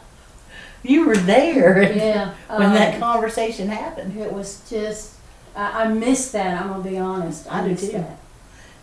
You 0.83 1.05
were 1.07 1.17
there 1.17 1.83
Yeah. 1.97 2.33
when 2.49 2.73
that 2.75 2.95
um, 2.95 3.01
conversation 3.01 3.69
happened. 3.69 4.17
it 4.17 4.33
was 4.33 4.63
just, 4.71 5.15
I, 5.57 5.83
I 5.83 5.89
missed 5.89 6.33
that. 6.35 6.61
I'm 6.61 6.69
gonna 6.69 6.85
be 6.85 6.97
honest. 6.97 7.53
I 7.53 7.67
do 7.67 7.75
too. 7.75 7.89
that. 7.93 8.19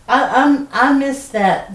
I 0.06 0.42
I'm, 0.42 0.68
I 0.70 0.92
miss 0.92 1.28
that 1.28 1.72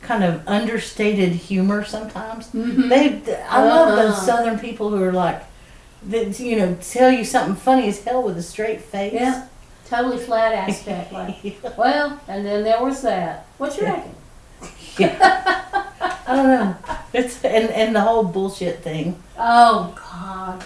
kind 0.00 0.24
of 0.24 0.42
understated 0.48 1.32
humor 1.32 1.84
sometimes. 1.84 2.48
Mhm. 2.52 2.88
They, 2.88 3.36
I 3.44 3.62
love 3.62 3.94
those 3.96 4.12
Uh-huh. 4.14 4.20
Southern 4.24 4.58
people 4.58 4.88
who 4.88 5.02
are 5.04 5.12
like, 5.12 5.42
that 6.04 6.38
you 6.40 6.56
know, 6.56 6.76
tell 6.80 7.10
you 7.10 7.24
something 7.24 7.56
funny 7.56 7.88
as 7.88 8.02
hell 8.04 8.22
with 8.22 8.36
a 8.38 8.42
straight 8.42 8.80
face. 8.80 9.12
Yeah. 9.14 9.46
Totally 9.86 10.18
flat 10.18 10.52
aspect, 10.54 11.12
like. 11.12 11.36
Well, 11.78 12.20
and 12.28 12.44
then 12.44 12.62
there 12.62 12.82
was 12.82 13.02
that. 13.02 13.46
What 13.58 13.76
you 13.76 13.84
Yeah. 13.84 13.92
reckon? 13.94 14.14
I 16.26 16.36
don't 16.36 16.46
know. 16.46 16.76
It's 17.14 17.42
and 17.44 17.70
and 17.70 17.94
the 17.96 18.00
whole 18.00 18.24
bullshit 18.24 18.82
thing. 18.82 19.22
Oh 19.38 19.94
God! 19.96 20.64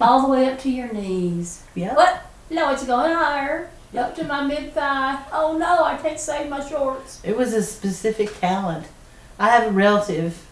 All 0.00 0.22
the 0.22 0.28
way 0.28 0.46
up 0.50 0.58
to 0.60 0.70
your 0.70 0.92
knees. 0.92 1.62
Yeah. 1.74 1.94
What? 1.94 2.22
No, 2.50 2.72
it's 2.72 2.84
going 2.84 3.12
higher. 3.12 3.70
Up 3.96 4.16
to 4.16 4.24
my 4.24 4.42
mid 4.42 4.72
thigh. 4.74 5.22
Oh 5.32 5.56
no, 5.56 5.84
I 5.84 5.96
can't 5.96 6.18
save 6.18 6.48
my 6.50 6.66
shorts. 6.66 7.20
It 7.22 7.36
was 7.36 7.52
a 7.54 7.62
specific 7.62 8.40
talent. 8.40 8.86
I 9.38 9.50
have 9.50 9.68
a 9.68 9.70
relative, 9.70 10.43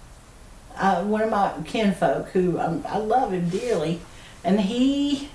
uh, 0.77 1.05
one 1.05 1.23
of 1.23 1.31
my 1.31 1.53
kinfolk, 1.65 2.29
who 2.31 2.59
um, 2.59 2.85
I 2.89 2.99
love 2.99 3.33
him 3.33 3.49
dearly, 3.49 4.01
and 4.45 4.61
he 4.61 5.29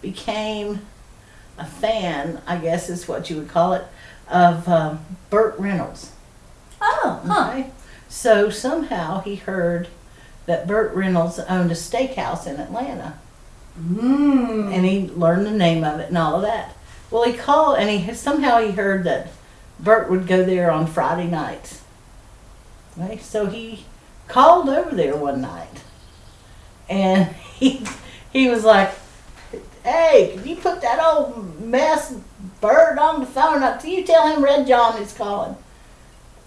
became 0.00 0.80
a 1.58 1.64
fan, 1.64 2.40
I 2.46 2.56
guess 2.56 2.88
is 2.88 3.06
what 3.06 3.30
you 3.30 3.36
would 3.36 3.48
call 3.48 3.74
it, 3.74 3.84
of 4.28 4.68
um, 4.68 5.04
Burt 5.30 5.58
Reynolds. 5.58 6.12
Oh, 6.80 7.22
huh. 7.26 7.64
So 8.08 8.50
somehow 8.50 9.20
he 9.20 9.36
heard 9.36 9.88
that 10.46 10.66
Burt 10.66 10.94
Reynolds 10.94 11.38
owned 11.38 11.70
a 11.70 11.74
steakhouse 11.74 12.46
in 12.46 12.56
Atlanta, 12.56 13.18
Mmm. 13.80 14.72
and 14.72 14.84
he 14.84 15.08
learned 15.08 15.46
the 15.46 15.52
name 15.52 15.84
of 15.84 16.00
it 16.00 16.08
and 16.08 16.18
all 16.18 16.36
of 16.36 16.42
that. 16.42 16.74
Well, 17.10 17.24
he 17.24 17.32
called, 17.32 17.78
and 17.78 17.88
he 17.88 18.14
somehow 18.14 18.60
he 18.60 18.72
heard 18.72 19.04
that 19.04 19.28
Burt 19.78 20.10
would 20.10 20.26
go 20.26 20.44
there 20.44 20.70
on 20.70 20.86
Friday 20.86 21.26
nights. 21.26 21.82
Right? 22.96 23.22
So 23.22 23.46
he 23.46 23.84
called 24.32 24.68
over 24.68 24.94
there 24.94 25.16
one 25.16 25.40
night, 25.42 25.82
and 26.88 27.26
he 27.58 27.84
he 28.32 28.48
was 28.48 28.64
like, 28.64 28.90
"Hey, 29.84 30.32
can 30.34 30.46
you 30.48 30.56
put 30.56 30.80
that 30.80 30.98
old 31.00 31.60
mess 31.60 32.14
bird 32.60 32.98
on 32.98 33.20
the 33.20 33.26
phone? 33.26 33.62
Up 33.62 33.80
to 33.82 33.90
you 33.90 34.04
tell 34.04 34.26
him 34.26 34.42
Red 34.42 34.66
John 34.66 35.00
is 35.00 35.12
calling." 35.12 35.56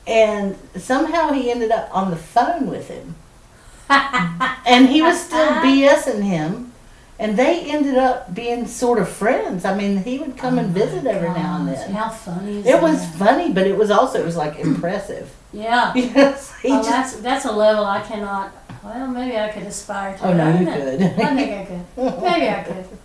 And 0.07 0.55
somehow 0.75 1.31
he 1.31 1.49
ended 1.49 1.71
up 1.71 1.89
on 1.91 2.11
the 2.11 2.17
phone 2.17 2.69
with 2.69 2.89
him, 2.89 3.15
and 3.89 4.87
he 4.87 5.01
was 5.01 5.19
still 5.19 5.47
BSing 5.65 6.21
him. 6.23 6.71
and 7.17 7.37
they 7.39 7.71
ended 7.71 7.97
up 7.97 8.33
being 8.35 8.67
sort 8.67 8.99
of 8.99 9.07
friends. 9.07 9.63
I 9.63 9.75
mean, 9.75 10.03
he 10.03 10.19
would 10.19 10.37
come 10.37 10.59
and 10.59 10.69
oh 10.75 10.79
visit 10.79 11.05
every 11.05 11.29
now 11.29 11.57
and 11.59 11.69
then. 11.69 11.91
How 11.93 12.09
funny 12.09 12.59
is 12.59 12.65
It 12.65 12.81
was 12.81 13.03
funny, 13.15 13.53
but 13.53 13.65
it 13.65 13.77
was 13.77 13.89
also 13.89 14.19
it 14.19 14.25
was 14.25 14.35
like 14.35 14.59
impressive. 14.59 15.31
Yeah. 15.55 15.93
Yes, 15.95 16.53
he 16.61 16.69
oh, 16.71 16.77
just. 16.77 16.89
that's 16.89 17.15
that's 17.17 17.45
a 17.45 17.51
level 17.51 17.85
I 17.85 18.01
cannot. 18.01 18.51
Well, 18.83 19.07
maybe 19.07 19.37
I 19.37 19.49
could 19.49 19.63
aspire 19.63 20.17
to. 20.17 20.27
Oh 20.27 20.33
no, 20.33 20.49
you 20.59 20.65
could. 20.65 21.01
I 21.01 21.35
think 21.35 21.51
I 21.53 21.65
could. 21.65 21.85
Maybe 22.21 22.49
I 22.49 22.63
could. 22.63 22.85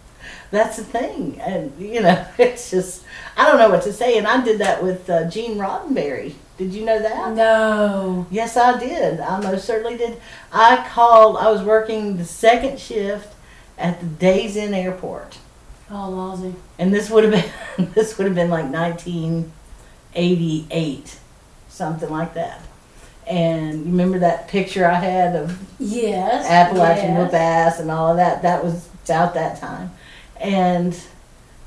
That's 0.51 0.77
the 0.79 0.85
thing, 0.85 1.41
and 1.41 1.73
you 1.81 2.01
know, 2.03 2.27
it's 2.39 2.71
just 2.73 3.05
I 3.37 3.47
don't 3.47 3.59
know 3.59 3.71
what 3.71 3.83
to 3.83 3.93
say. 3.93 4.19
And 4.19 4.27
I 4.27 4.43
did 4.45 4.59
that 4.59 4.83
with 4.83 5.09
uh, 5.09 5.31
Gene 5.31 5.57
Roddenberry. 5.57 6.35
Did 6.59 6.75
you 6.75 6.85
know 6.85 6.99
that? 7.01 7.35
No. 7.37 8.27
Yes, 8.33 8.57
I 8.57 8.77
did. 8.79 9.21
I 9.21 9.39
most 9.41 9.65
certainly 9.65 9.97
did. 9.97 10.21
I 10.53 10.85
called. 10.89 11.37
I 11.37 11.49
was 11.53 11.63
working 11.63 12.17
the 12.17 12.25
second 12.25 12.81
shift 12.81 13.33
at 13.79 14.01
the 14.01 14.07
Days 14.07 14.57
Inn 14.57 14.75
Airport, 14.75 15.39
Oh, 15.89 16.11
lousy. 16.11 16.57
and 16.81 16.93
this 16.93 17.09
would 17.11 17.23
have 17.25 17.33
been 17.33 17.45
this 17.95 18.19
would 18.19 18.27
have 18.27 18.35
been 18.35 18.51
like 18.51 18.65
1988, 18.73 21.21
something 21.71 22.11
like 22.11 22.35
that. 22.35 22.61
And 23.27 23.81
you 23.81 23.91
remember 23.93 24.19
that 24.21 24.49
picture 24.49 24.87
I 24.87 24.95
had 24.97 25.37
of 25.37 25.59
Yes. 25.79 26.47
Appalachian 26.49 27.15
yes. 27.15 27.19
whip 27.19 27.35
ass 27.35 27.81
and 27.81 27.91
all 27.91 28.11
of 28.11 28.17
that. 28.17 28.43
That 28.43 28.65
was 28.65 28.89
about 29.05 29.35
that 29.35 29.61
time. 29.61 29.93
And 30.41 30.99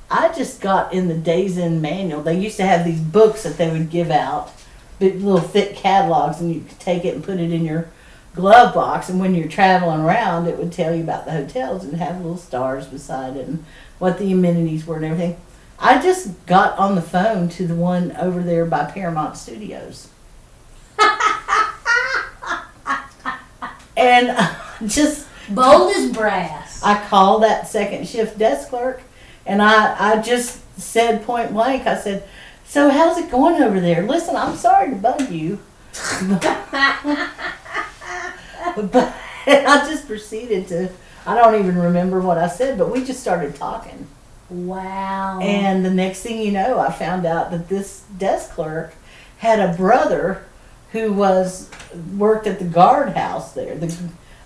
I 0.09 0.31
just 0.33 0.61
got 0.61 0.93
in 0.93 1.07
the 1.07 1.15
Days 1.15 1.57
Inn 1.57 1.81
manual. 1.81 2.21
They 2.21 2.39
used 2.39 2.57
to 2.57 2.65
have 2.65 2.85
these 2.85 2.99
books 2.99 3.43
that 3.43 3.57
they 3.57 3.71
would 3.71 3.89
give 3.89 4.11
out, 4.11 4.51
big 4.99 5.21
little 5.21 5.39
thick 5.39 5.75
catalogs, 5.75 6.39
and 6.39 6.53
you 6.53 6.61
could 6.61 6.79
take 6.79 7.05
it 7.05 7.15
and 7.15 7.23
put 7.23 7.39
it 7.39 7.51
in 7.51 7.65
your 7.65 7.89
glove 8.35 8.73
box. 8.73 9.09
And 9.09 9.19
when 9.19 9.33
you're 9.33 9.47
traveling 9.47 10.01
around, 10.01 10.47
it 10.47 10.57
would 10.57 10.71
tell 10.71 10.93
you 10.93 11.03
about 11.03 11.25
the 11.25 11.31
hotels 11.31 11.83
and 11.83 11.95
have 11.97 12.17
little 12.17 12.37
stars 12.37 12.87
beside 12.87 13.37
it 13.37 13.47
and 13.47 13.63
what 13.99 14.17
the 14.19 14.31
amenities 14.31 14.85
were 14.85 14.97
and 14.97 15.05
everything. 15.05 15.37
I 15.79 16.01
just 16.01 16.45
got 16.45 16.77
on 16.77 16.95
the 16.95 17.01
phone 17.01 17.49
to 17.49 17.67
the 17.67 17.75
one 17.75 18.15
over 18.17 18.41
there 18.41 18.65
by 18.65 18.85
Paramount 18.85 19.37
Studios. 19.37 20.09
and 23.97 24.31
I 24.31 24.57
just 24.85 25.27
Bold 25.49 25.93
as 25.95 26.11
brass. 26.11 26.81
I 26.83 27.05
called 27.07 27.43
that 27.43 27.67
second 27.67 28.07
shift 28.07 28.37
desk 28.37 28.69
clerk 28.69 29.01
and 29.45 29.61
I, 29.61 30.13
I 30.13 30.21
just 30.21 30.61
said 30.79 31.25
point 31.25 31.51
blank, 31.51 31.85
I 31.85 31.97
said, 31.97 32.27
So 32.65 32.89
how's 32.89 33.17
it 33.17 33.29
going 33.29 33.61
over 33.61 33.79
there? 33.79 34.03
Listen, 34.03 34.37
I'm 34.37 34.55
sorry 34.55 34.91
to 34.91 34.95
bug 34.95 35.29
you. 35.29 35.59
but 38.91 39.15
I 39.45 39.85
just 39.87 40.07
proceeded 40.07 40.67
to 40.69 40.89
I 41.25 41.35
don't 41.35 41.59
even 41.59 41.77
remember 41.77 42.19
what 42.19 42.37
I 42.37 42.47
said, 42.47 42.77
but 42.77 42.91
we 42.91 43.03
just 43.03 43.21
started 43.21 43.55
talking. 43.55 44.07
Wow. 44.49 45.39
And 45.41 45.85
the 45.85 45.91
next 45.91 46.21
thing 46.21 46.39
you 46.41 46.51
know, 46.51 46.79
I 46.79 46.91
found 46.91 47.25
out 47.25 47.51
that 47.51 47.69
this 47.69 48.03
desk 48.17 48.51
clerk 48.51 48.93
had 49.39 49.59
a 49.59 49.75
brother 49.75 50.45
who 50.91 51.11
was 51.11 51.69
worked 52.15 52.47
at 52.47 52.59
the 52.59 52.65
guardhouse 52.65 53.53
there, 53.53 53.75
the 53.75 53.95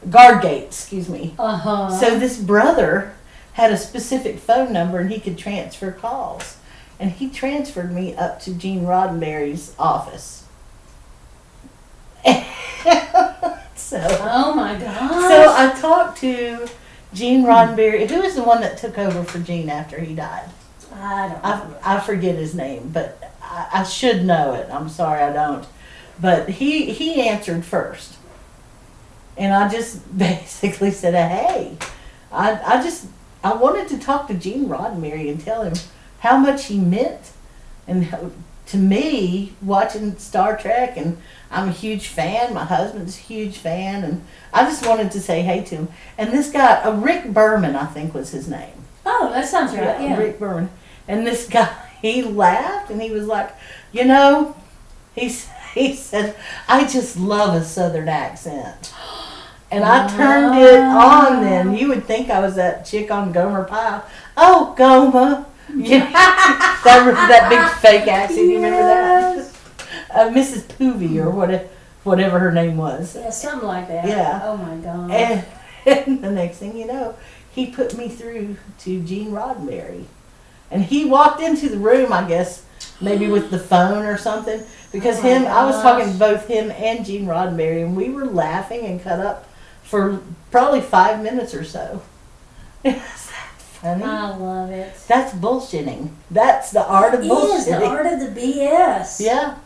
guard 0.10 0.42
gate, 0.42 0.64
excuse 0.64 1.10
me. 1.10 1.36
uh 1.38 1.58
huh. 1.58 1.92
So 1.92 2.18
this 2.18 2.38
brother 2.38 3.14
had 3.54 3.72
a 3.72 3.78
specific 3.78 4.40
phone 4.40 4.72
number 4.72 5.00
and 5.00 5.12
he 5.12 5.20
could 5.20 5.38
transfer 5.38 5.92
calls. 5.92 6.58
And 7.00 7.12
he 7.12 7.30
transferred 7.30 7.92
me 7.92 8.16
up 8.16 8.40
to 8.42 8.54
Gene 8.54 8.84
Roddenberry's 8.84 9.76
office. 9.78 10.46
so 13.76 14.02
oh 14.22 14.54
my 14.56 14.78
God. 14.80 15.10
so 15.10 15.54
I 15.56 15.80
talked 15.80 16.20
to 16.20 16.68
Gene 17.14 17.44
Roddenberry, 17.44 18.10
who 18.10 18.22
is 18.22 18.36
the 18.36 18.44
one 18.44 18.62
that 18.62 18.78
took 18.78 18.98
over 18.98 19.24
for 19.24 19.40
Gene 19.40 19.70
after 19.70 20.00
he 20.00 20.14
died. 20.14 20.50
I 20.94 21.30
don't. 21.30 21.46
I. 21.46 21.98
I 21.98 22.00
forget 22.00 22.36
his 22.36 22.56
name, 22.56 22.90
but 22.94 23.34
I, 23.42 23.68
I 23.74 23.84
should 23.84 24.26
know 24.26 24.54
it. 24.54 24.68
I'm 24.72 24.90
sorry 24.90 25.22
I 25.22 25.34
don't. 25.34 25.66
But 26.20 26.50
he 26.50 26.92
he 26.92 27.28
answered 27.28 27.66
first, 27.66 28.16
and 29.38 29.54
I 29.54 29.70
just 29.70 30.18
basically 30.18 30.92
said, 30.92 31.14
"Hey, 31.14 31.78
I 32.32 32.60
I 32.66 32.84
just 32.84 33.08
I 33.44 33.54
wanted 33.54 33.88
to 33.90 34.00
talk 34.00 34.28
to 34.28 34.34
Gene 34.34 34.68
Roddenberry 34.68 35.30
and 35.30 35.40
tell 35.40 35.64
him 35.64 35.74
how 36.20 36.38
much 36.38 36.66
he 36.66 36.80
meant, 36.80 37.32
and 37.88 38.06
how, 38.06 38.32
to 38.68 38.78
me 38.78 39.54
watching 39.62 40.18
Star 40.18 40.58
Trek, 40.58 40.98
and 40.98 41.18
I'm 41.50 41.70
a 41.70 41.72
huge 41.72 42.08
fan. 42.08 42.54
My 42.54 42.66
husband's 42.66 43.18
a 43.18 43.22
huge 43.22 43.58
fan, 43.58 44.04
and 44.04 44.26
I 44.54 44.64
just 44.64 44.86
wanted 44.86 45.12
to 45.12 45.22
say 45.22 45.42
hey 45.42 45.64
to 45.66 45.76
him. 45.76 45.88
And 46.18 46.32
this 46.32 46.52
guy, 46.52 46.82
uh, 46.84 46.96
Rick 46.96 47.34
Berman, 47.34 47.76
I 47.76 47.86
think 47.86 48.14
was 48.14 48.32
his 48.32 48.48
name. 48.50 48.74
oh, 49.06 49.32
that 49.34 49.48
sounds 49.48 49.74
right. 49.74 50.02
Yeah. 50.02 50.18
Rick 50.18 50.40
Berman. 50.40 50.70
And 51.08 51.26
this 51.26 51.48
guy, 51.50 51.74
he 52.02 52.22
laughed 52.22 52.92
and 52.92 53.02
he 53.02 53.12
was 53.12 53.26
like, 53.26 53.56
you 53.92 54.06
know, 54.06 54.56
he, 55.16 55.30
he 55.74 55.96
said, 55.96 56.36
I 56.68 56.86
just 56.86 57.18
love 57.18 57.56
a 57.56 57.64
southern 57.64 58.10
accent. 58.10 58.94
And 59.70 59.84
I 59.84 60.08
turned 60.08 60.58
it 60.58 60.80
on 60.80 61.44
then. 61.44 61.76
You 61.76 61.90
would 61.90 62.06
think 62.06 62.30
I 62.30 62.40
was 62.40 62.56
that 62.56 62.86
chick 62.86 63.12
on 63.12 63.34
Gomer 63.34 63.66
Pyle. 63.66 64.06
Oh, 64.38 64.74
Gomer. 64.78 65.46
You 65.68 66.00
know, 66.00 66.06
that, 66.06 67.28
that 67.28 67.50
big 67.50 67.82
fake 67.82 68.08
accent. 68.08 68.48
You 68.48 68.56
remember 68.56 68.78
that? 68.78 69.37
Uh, 70.14 70.30
Mrs. 70.30 70.64
Poovie 70.64 71.18
or 71.24 71.30
what, 71.30 71.50
whatever 72.04 72.40
her 72.40 72.52
name 72.52 72.78
was. 72.78 73.16
Yeah, 73.16 73.30
something 73.30 73.68
like 73.68 73.88
that. 73.90 74.08
Yeah. 74.08 74.42
Oh 74.44 74.58
my 74.58 74.76
god. 74.78 75.12
And, 75.12 75.46
and 75.86 76.24
the 76.24 76.32
next 76.32 76.58
thing 76.58 76.78
you 76.78 76.86
know, 76.88 77.16
he 77.52 77.68
put 77.68 77.98
me 77.98 78.08
through 78.10 78.58
to 78.80 79.02
Gene 79.04 79.32
Roddenberry. 79.32 80.06
And 80.70 80.84
he 80.84 81.06
walked 81.06 81.42
into 81.42 81.70
the 81.70 81.78
room, 81.78 82.12
I 82.12 82.28
guess, 82.28 82.64
maybe 83.00 83.28
with 83.28 83.52
the 83.52 83.60
phone 83.60 84.06
or 84.06 84.18
something. 84.18 84.62
Because 84.92 85.18
Oh 85.20 85.22
him, 85.22 85.46
I 85.46 85.66
was 85.66 85.82
talking 85.82 86.12
to 86.12 86.18
both 86.20 86.48
him 86.48 86.72
and 86.72 87.06
Gene 87.06 87.26
Roddenberry, 87.26 87.84
and 87.84 87.96
we 87.96 88.10
were 88.10 88.26
laughing 88.26 88.86
and 88.86 89.02
cut 89.02 89.20
up 89.20 89.48
for 89.84 90.20
probably 90.52 90.82
five 90.82 91.22
minutes 91.24 91.54
or 91.54 91.64
so. 91.64 92.02
Funny? 92.84 94.04
I 94.04 94.36
love 94.36 94.72
it. 94.72 94.94
That's 95.08 95.34
bullshitting. 95.34 96.10
That's 96.32 96.72
the 96.72 96.86
art 96.86 97.14
of 97.14 97.22
It 97.22 97.30
bullshitting. 97.32 97.58
is 97.58 97.66
the 97.68 97.86
art 97.86 98.06
of 98.08 98.20
the 98.20 98.42
BS. 98.42 99.20
Yeah. 99.20 99.58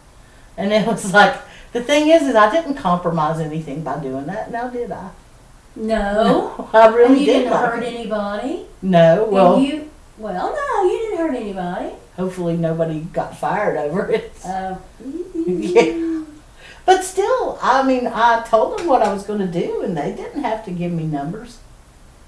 And 0.61 0.71
it 0.71 0.85
was 0.85 1.11
like, 1.13 1.35
the 1.73 1.81
thing 1.83 2.09
is, 2.09 2.21
is 2.23 2.35
I 2.35 2.51
didn't 2.51 2.75
compromise 2.75 3.39
anything 3.39 3.81
by 3.83 3.99
doing 3.99 4.25
that. 4.27 4.51
Now, 4.51 4.67
did 4.69 4.91
I? 4.91 5.09
No. 5.75 6.69
I 6.73 6.87
really 6.87 7.05
and 7.13 7.19
you 7.19 7.25
did 7.25 7.33
didn't 7.39 7.51
like 7.53 7.65
hurt 7.71 7.83
it. 7.83 7.93
anybody. 7.93 8.65
No, 8.81 9.27
well, 9.31 9.55
and 9.55 9.63
you. 9.63 9.89
Well, 10.17 10.53
no, 10.53 10.83
you 10.91 10.99
didn't 10.99 11.17
hurt 11.17 11.35
anybody. 11.35 11.95
hopefully 12.15 12.57
nobody 12.57 12.99
got 13.01 13.37
fired 13.37 13.77
over 13.77 14.09
it. 14.11 14.31
Uh, 14.45 14.75
Yeah. 15.33 16.23
But 16.85 17.03
still, 17.03 17.57
I 17.61 17.83
mean, 17.83 18.05
I 18.07 18.43
told 18.47 18.77
them 18.77 18.87
what 18.87 19.01
I 19.01 19.13
was 19.13 19.23
going 19.23 19.39
to 19.39 19.47
do, 19.47 19.81
and 19.81 19.95
they 19.97 20.11
didn't 20.13 20.43
have 20.43 20.63
to 20.65 20.71
give 20.71 20.91
me 20.91 21.03
numbers. 21.05 21.57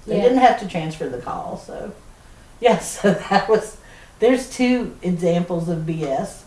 They 0.06 0.16
Yeah. 0.16 0.22
didn't 0.22 0.38
have 0.38 0.58
to 0.60 0.68
transfer 0.68 1.08
the 1.08 1.18
call. 1.20 1.56
So, 1.58 1.92
yeah, 2.60 2.78
so 2.94 3.12
that 3.12 3.48
was, 3.48 3.76
there's 4.20 4.48
two 4.50 4.96
examples 5.02 5.68
of 5.68 5.80
BS 5.80 6.42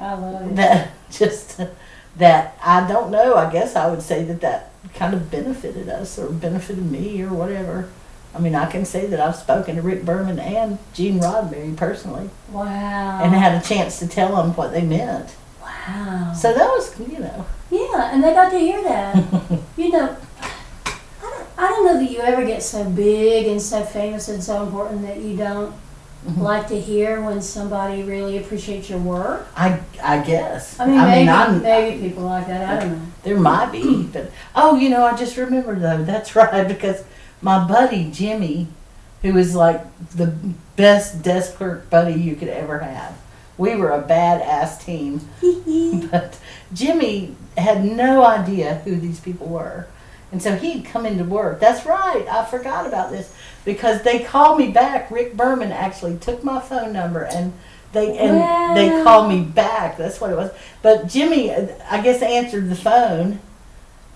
I 0.00 0.14
love 0.14 0.50
it. 0.50 0.56
that 0.56 0.90
just, 1.10 1.60
that 2.16 2.58
I 2.64 2.86
don't 2.88 3.10
know. 3.10 3.34
I 3.36 3.50
guess 3.52 3.76
I 3.76 3.88
would 3.90 4.02
say 4.02 4.24
that 4.24 4.40
that 4.40 4.70
kind 4.94 5.14
of 5.14 5.30
benefited 5.30 5.88
us 5.88 6.18
or 6.18 6.28
benefited 6.30 6.90
me 6.90 7.22
or 7.22 7.28
whatever. 7.32 7.88
I 8.34 8.40
mean, 8.40 8.54
I 8.56 8.68
can 8.70 8.84
say 8.84 9.06
that 9.06 9.20
I've 9.20 9.36
spoken 9.36 9.76
to 9.76 9.82
Rick 9.82 10.04
Berman 10.04 10.38
and 10.40 10.78
Gene 10.92 11.20
Roddenberry 11.20 11.76
personally 11.76 12.30
Wow. 12.50 13.20
and 13.22 13.32
had 13.32 13.60
a 13.62 13.64
chance 13.64 14.00
to 14.00 14.08
tell 14.08 14.34
them 14.36 14.54
what 14.54 14.72
they 14.72 14.82
meant. 14.82 15.34
wow. 15.62 16.32
So 16.34 16.52
that 16.52 16.66
was, 16.66 16.98
you 16.98 17.20
know. 17.20 17.46
yeah, 17.70 18.10
and 18.12 18.22
they 18.24 18.32
got 18.32 18.50
to 18.50 18.58
hear 18.58 18.82
that. 18.82 19.16
you 19.76 19.90
know, 19.92 20.16
I 20.86 20.90
don't, 21.22 21.46
I 21.58 21.68
don't 21.68 21.86
know 21.86 21.98
that 22.04 22.10
you 22.10 22.18
ever 22.20 22.44
get 22.44 22.62
so 22.64 22.82
big 22.90 23.46
and 23.46 23.62
so 23.62 23.84
famous 23.84 24.28
and 24.28 24.42
so 24.42 24.64
important 24.64 25.02
that 25.02 25.18
you 25.20 25.36
don't 25.36 25.72
Mhm. 26.26 26.38
like 26.40 26.68
to 26.68 26.80
hear 26.80 27.20
when 27.20 27.42
somebody 27.42 28.02
really 28.02 28.38
appreciates 28.38 28.88
your 28.88 28.98
work. 28.98 29.46
I 29.56 29.80
I 30.02 30.20
guess. 30.20 30.78
I 30.80 30.86
mean, 30.86 30.96
maybe 30.96 31.28
I'm, 31.28 31.62
maybe 31.62 32.08
people 32.08 32.24
like 32.24 32.46
that. 32.46 32.68
I 32.70 32.80
don't 32.80 32.92
know. 32.98 33.06
there 33.24 33.38
might 33.38 33.70
be, 33.72 34.04
but 34.04 34.30
oh, 34.56 34.74
you 34.76 34.88
know, 34.88 35.04
I 35.04 35.14
just 35.16 35.36
remember 35.36 35.74
though. 35.74 36.02
That's 36.12 36.34
right 36.34 36.66
because 36.66 37.04
my 37.42 37.66
buddy 37.66 38.10
Jimmy, 38.10 38.68
who 39.22 39.36
is 39.36 39.54
like 39.54 39.82
the 40.16 40.34
best 40.76 41.22
desk 41.22 41.56
clerk 41.56 41.90
buddy 41.90 42.14
you 42.14 42.36
could 42.36 42.48
ever 42.48 42.78
have. 42.78 43.16
We 43.58 43.76
were 43.76 43.90
a 43.90 44.02
badass 44.02 44.82
team, 44.84 45.20
but 46.10 46.38
Jimmy 46.72 47.36
had 47.56 47.84
no 47.84 48.24
idea 48.24 48.76
who 48.84 48.96
these 48.96 49.20
people 49.20 49.46
were. 49.46 49.86
And 50.32 50.42
so 50.42 50.56
he'd 50.56 50.84
come 50.84 51.06
into 51.06 51.22
work. 51.22 51.60
That's 51.60 51.86
right. 51.86 52.26
I 52.28 52.44
forgot 52.46 52.86
about 52.86 53.12
this 53.12 53.32
because 53.64 54.02
they 54.02 54.22
called 54.22 54.58
me 54.58 54.70
back. 54.70 55.10
Rick 55.10 55.36
Berman 55.36 55.72
actually 55.72 56.16
took 56.18 56.44
my 56.44 56.60
phone 56.60 56.92
number 56.92 57.24
and 57.24 57.52
they 57.92 58.18
and 58.18 58.76
they 58.76 58.88
called 59.04 59.28
me 59.28 59.42
back. 59.42 59.96
That's 59.96 60.20
what 60.20 60.30
it 60.30 60.36
was. 60.36 60.50
But 60.82 61.08
Jimmy, 61.08 61.52
I 61.52 62.00
guess, 62.02 62.22
answered 62.22 62.68
the 62.68 62.74
phone, 62.76 63.38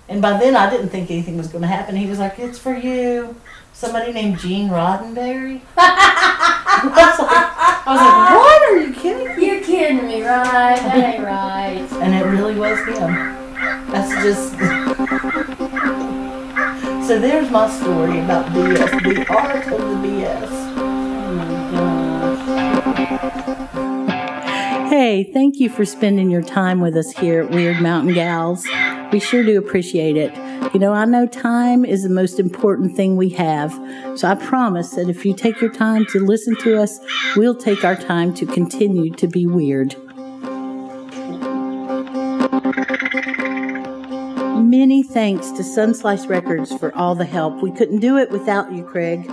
and 0.08 0.20
by 0.20 0.38
then 0.38 0.56
I 0.56 0.68
didn't 0.68 0.88
think 0.88 1.10
anything 1.10 1.36
was 1.36 1.46
going 1.48 1.62
to 1.62 1.68
happen. 1.68 1.94
He 1.94 2.06
was 2.06 2.18
like, 2.18 2.38
"It's 2.38 2.58
for 2.58 2.74
you." 2.74 3.36
somebody 3.78 4.12
named 4.12 4.40
Gene 4.40 4.68
Roddenberry. 4.68 5.60
I 5.76 6.82
was 6.84 7.18
like, 7.20 7.30
I 7.86 7.92
was 7.92 8.00
like, 8.00 8.30
what? 8.34 8.62
Are 8.72 8.78
you 8.84 8.92
kidding? 8.92 9.36
me?" 9.36 9.46
You're 9.46 9.62
kidding 9.62 10.04
me, 10.08 10.22
right? 10.24 10.76
That 10.76 11.14
ain't 11.14 11.24
right. 11.24 11.86
And 12.02 12.12
it 12.12 12.24
really 12.26 12.58
was 12.58 12.78
him. 12.88 13.36
That's 13.92 14.10
just. 14.24 15.67
So 17.08 17.18
there's 17.18 17.50
my 17.50 17.70
story 17.70 18.20
about 18.20 18.44
BS, 18.52 19.02
the 19.02 19.34
art 19.34 19.66
of 19.72 19.80
the 19.80 19.96
BS. 20.06 20.50
Hey, 24.90 25.24
thank 25.32 25.58
you 25.58 25.70
for 25.70 25.86
spending 25.86 26.30
your 26.30 26.42
time 26.42 26.82
with 26.82 26.94
us 26.98 27.12
here 27.12 27.44
at 27.44 27.50
Wyrd 27.50 27.80
Mountain 27.80 28.12
Gals. 28.12 28.66
We 29.10 29.20
sure 29.20 29.42
do 29.42 29.56
appreciate 29.56 30.18
it. 30.18 30.36
You 30.74 30.80
know, 30.80 30.92
I 30.92 31.06
know 31.06 31.26
time 31.26 31.86
is 31.86 32.02
the 32.02 32.10
most 32.10 32.38
important 32.38 32.94
thing 32.94 33.16
we 33.16 33.30
have, 33.30 33.72
so 34.14 34.28
I 34.28 34.34
promise 34.34 34.90
that 34.90 35.08
if 35.08 35.24
you 35.24 35.32
take 35.32 35.62
your 35.62 35.72
time 35.72 36.04
to 36.10 36.20
listen 36.20 36.56
to 36.56 36.76
us, 36.76 37.00
we'll 37.36 37.56
take 37.56 37.86
our 37.86 37.96
time 37.96 38.34
to 38.34 38.44
continue 38.44 39.14
to 39.14 39.26
be 39.26 39.46
weird. 39.46 39.96
Many 44.78 45.02
thanks 45.02 45.50
to 45.50 45.64
Sunslice 45.64 46.28
Records 46.28 46.72
for 46.72 46.94
all 46.94 47.16
the 47.16 47.24
help. 47.24 47.60
We 47.60 47.72
couldn't 47.72 47.98
do 47.98 48.16
it 48.16 48.30
without 48.30 48.72
you, 48.72 48.84
Craig. 48.84 49.24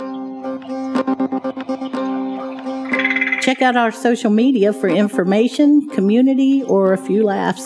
Check 3.42 3.62
out 3.62 3.76
our 3.76 3.92
social 3.92 4.32
media 4.32 4.72
for 4.72 4.88
information, 4.88 5.88
community, 5.90 6.64
or 6.64 6.92
a 6.92 6.98
few 6.98 7.22
laughs. 7.22 7.64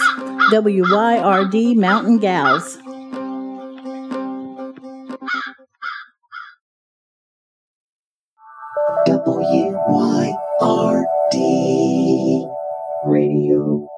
WYRD 0.53 1.75
Mountain 1.75 2.19
Gals. 2.19 2.77
W 9.07 9.79
Y 9.89 10.35
R 10.61 11.07
D 11.33 12.47
Radio. 13.07 13.90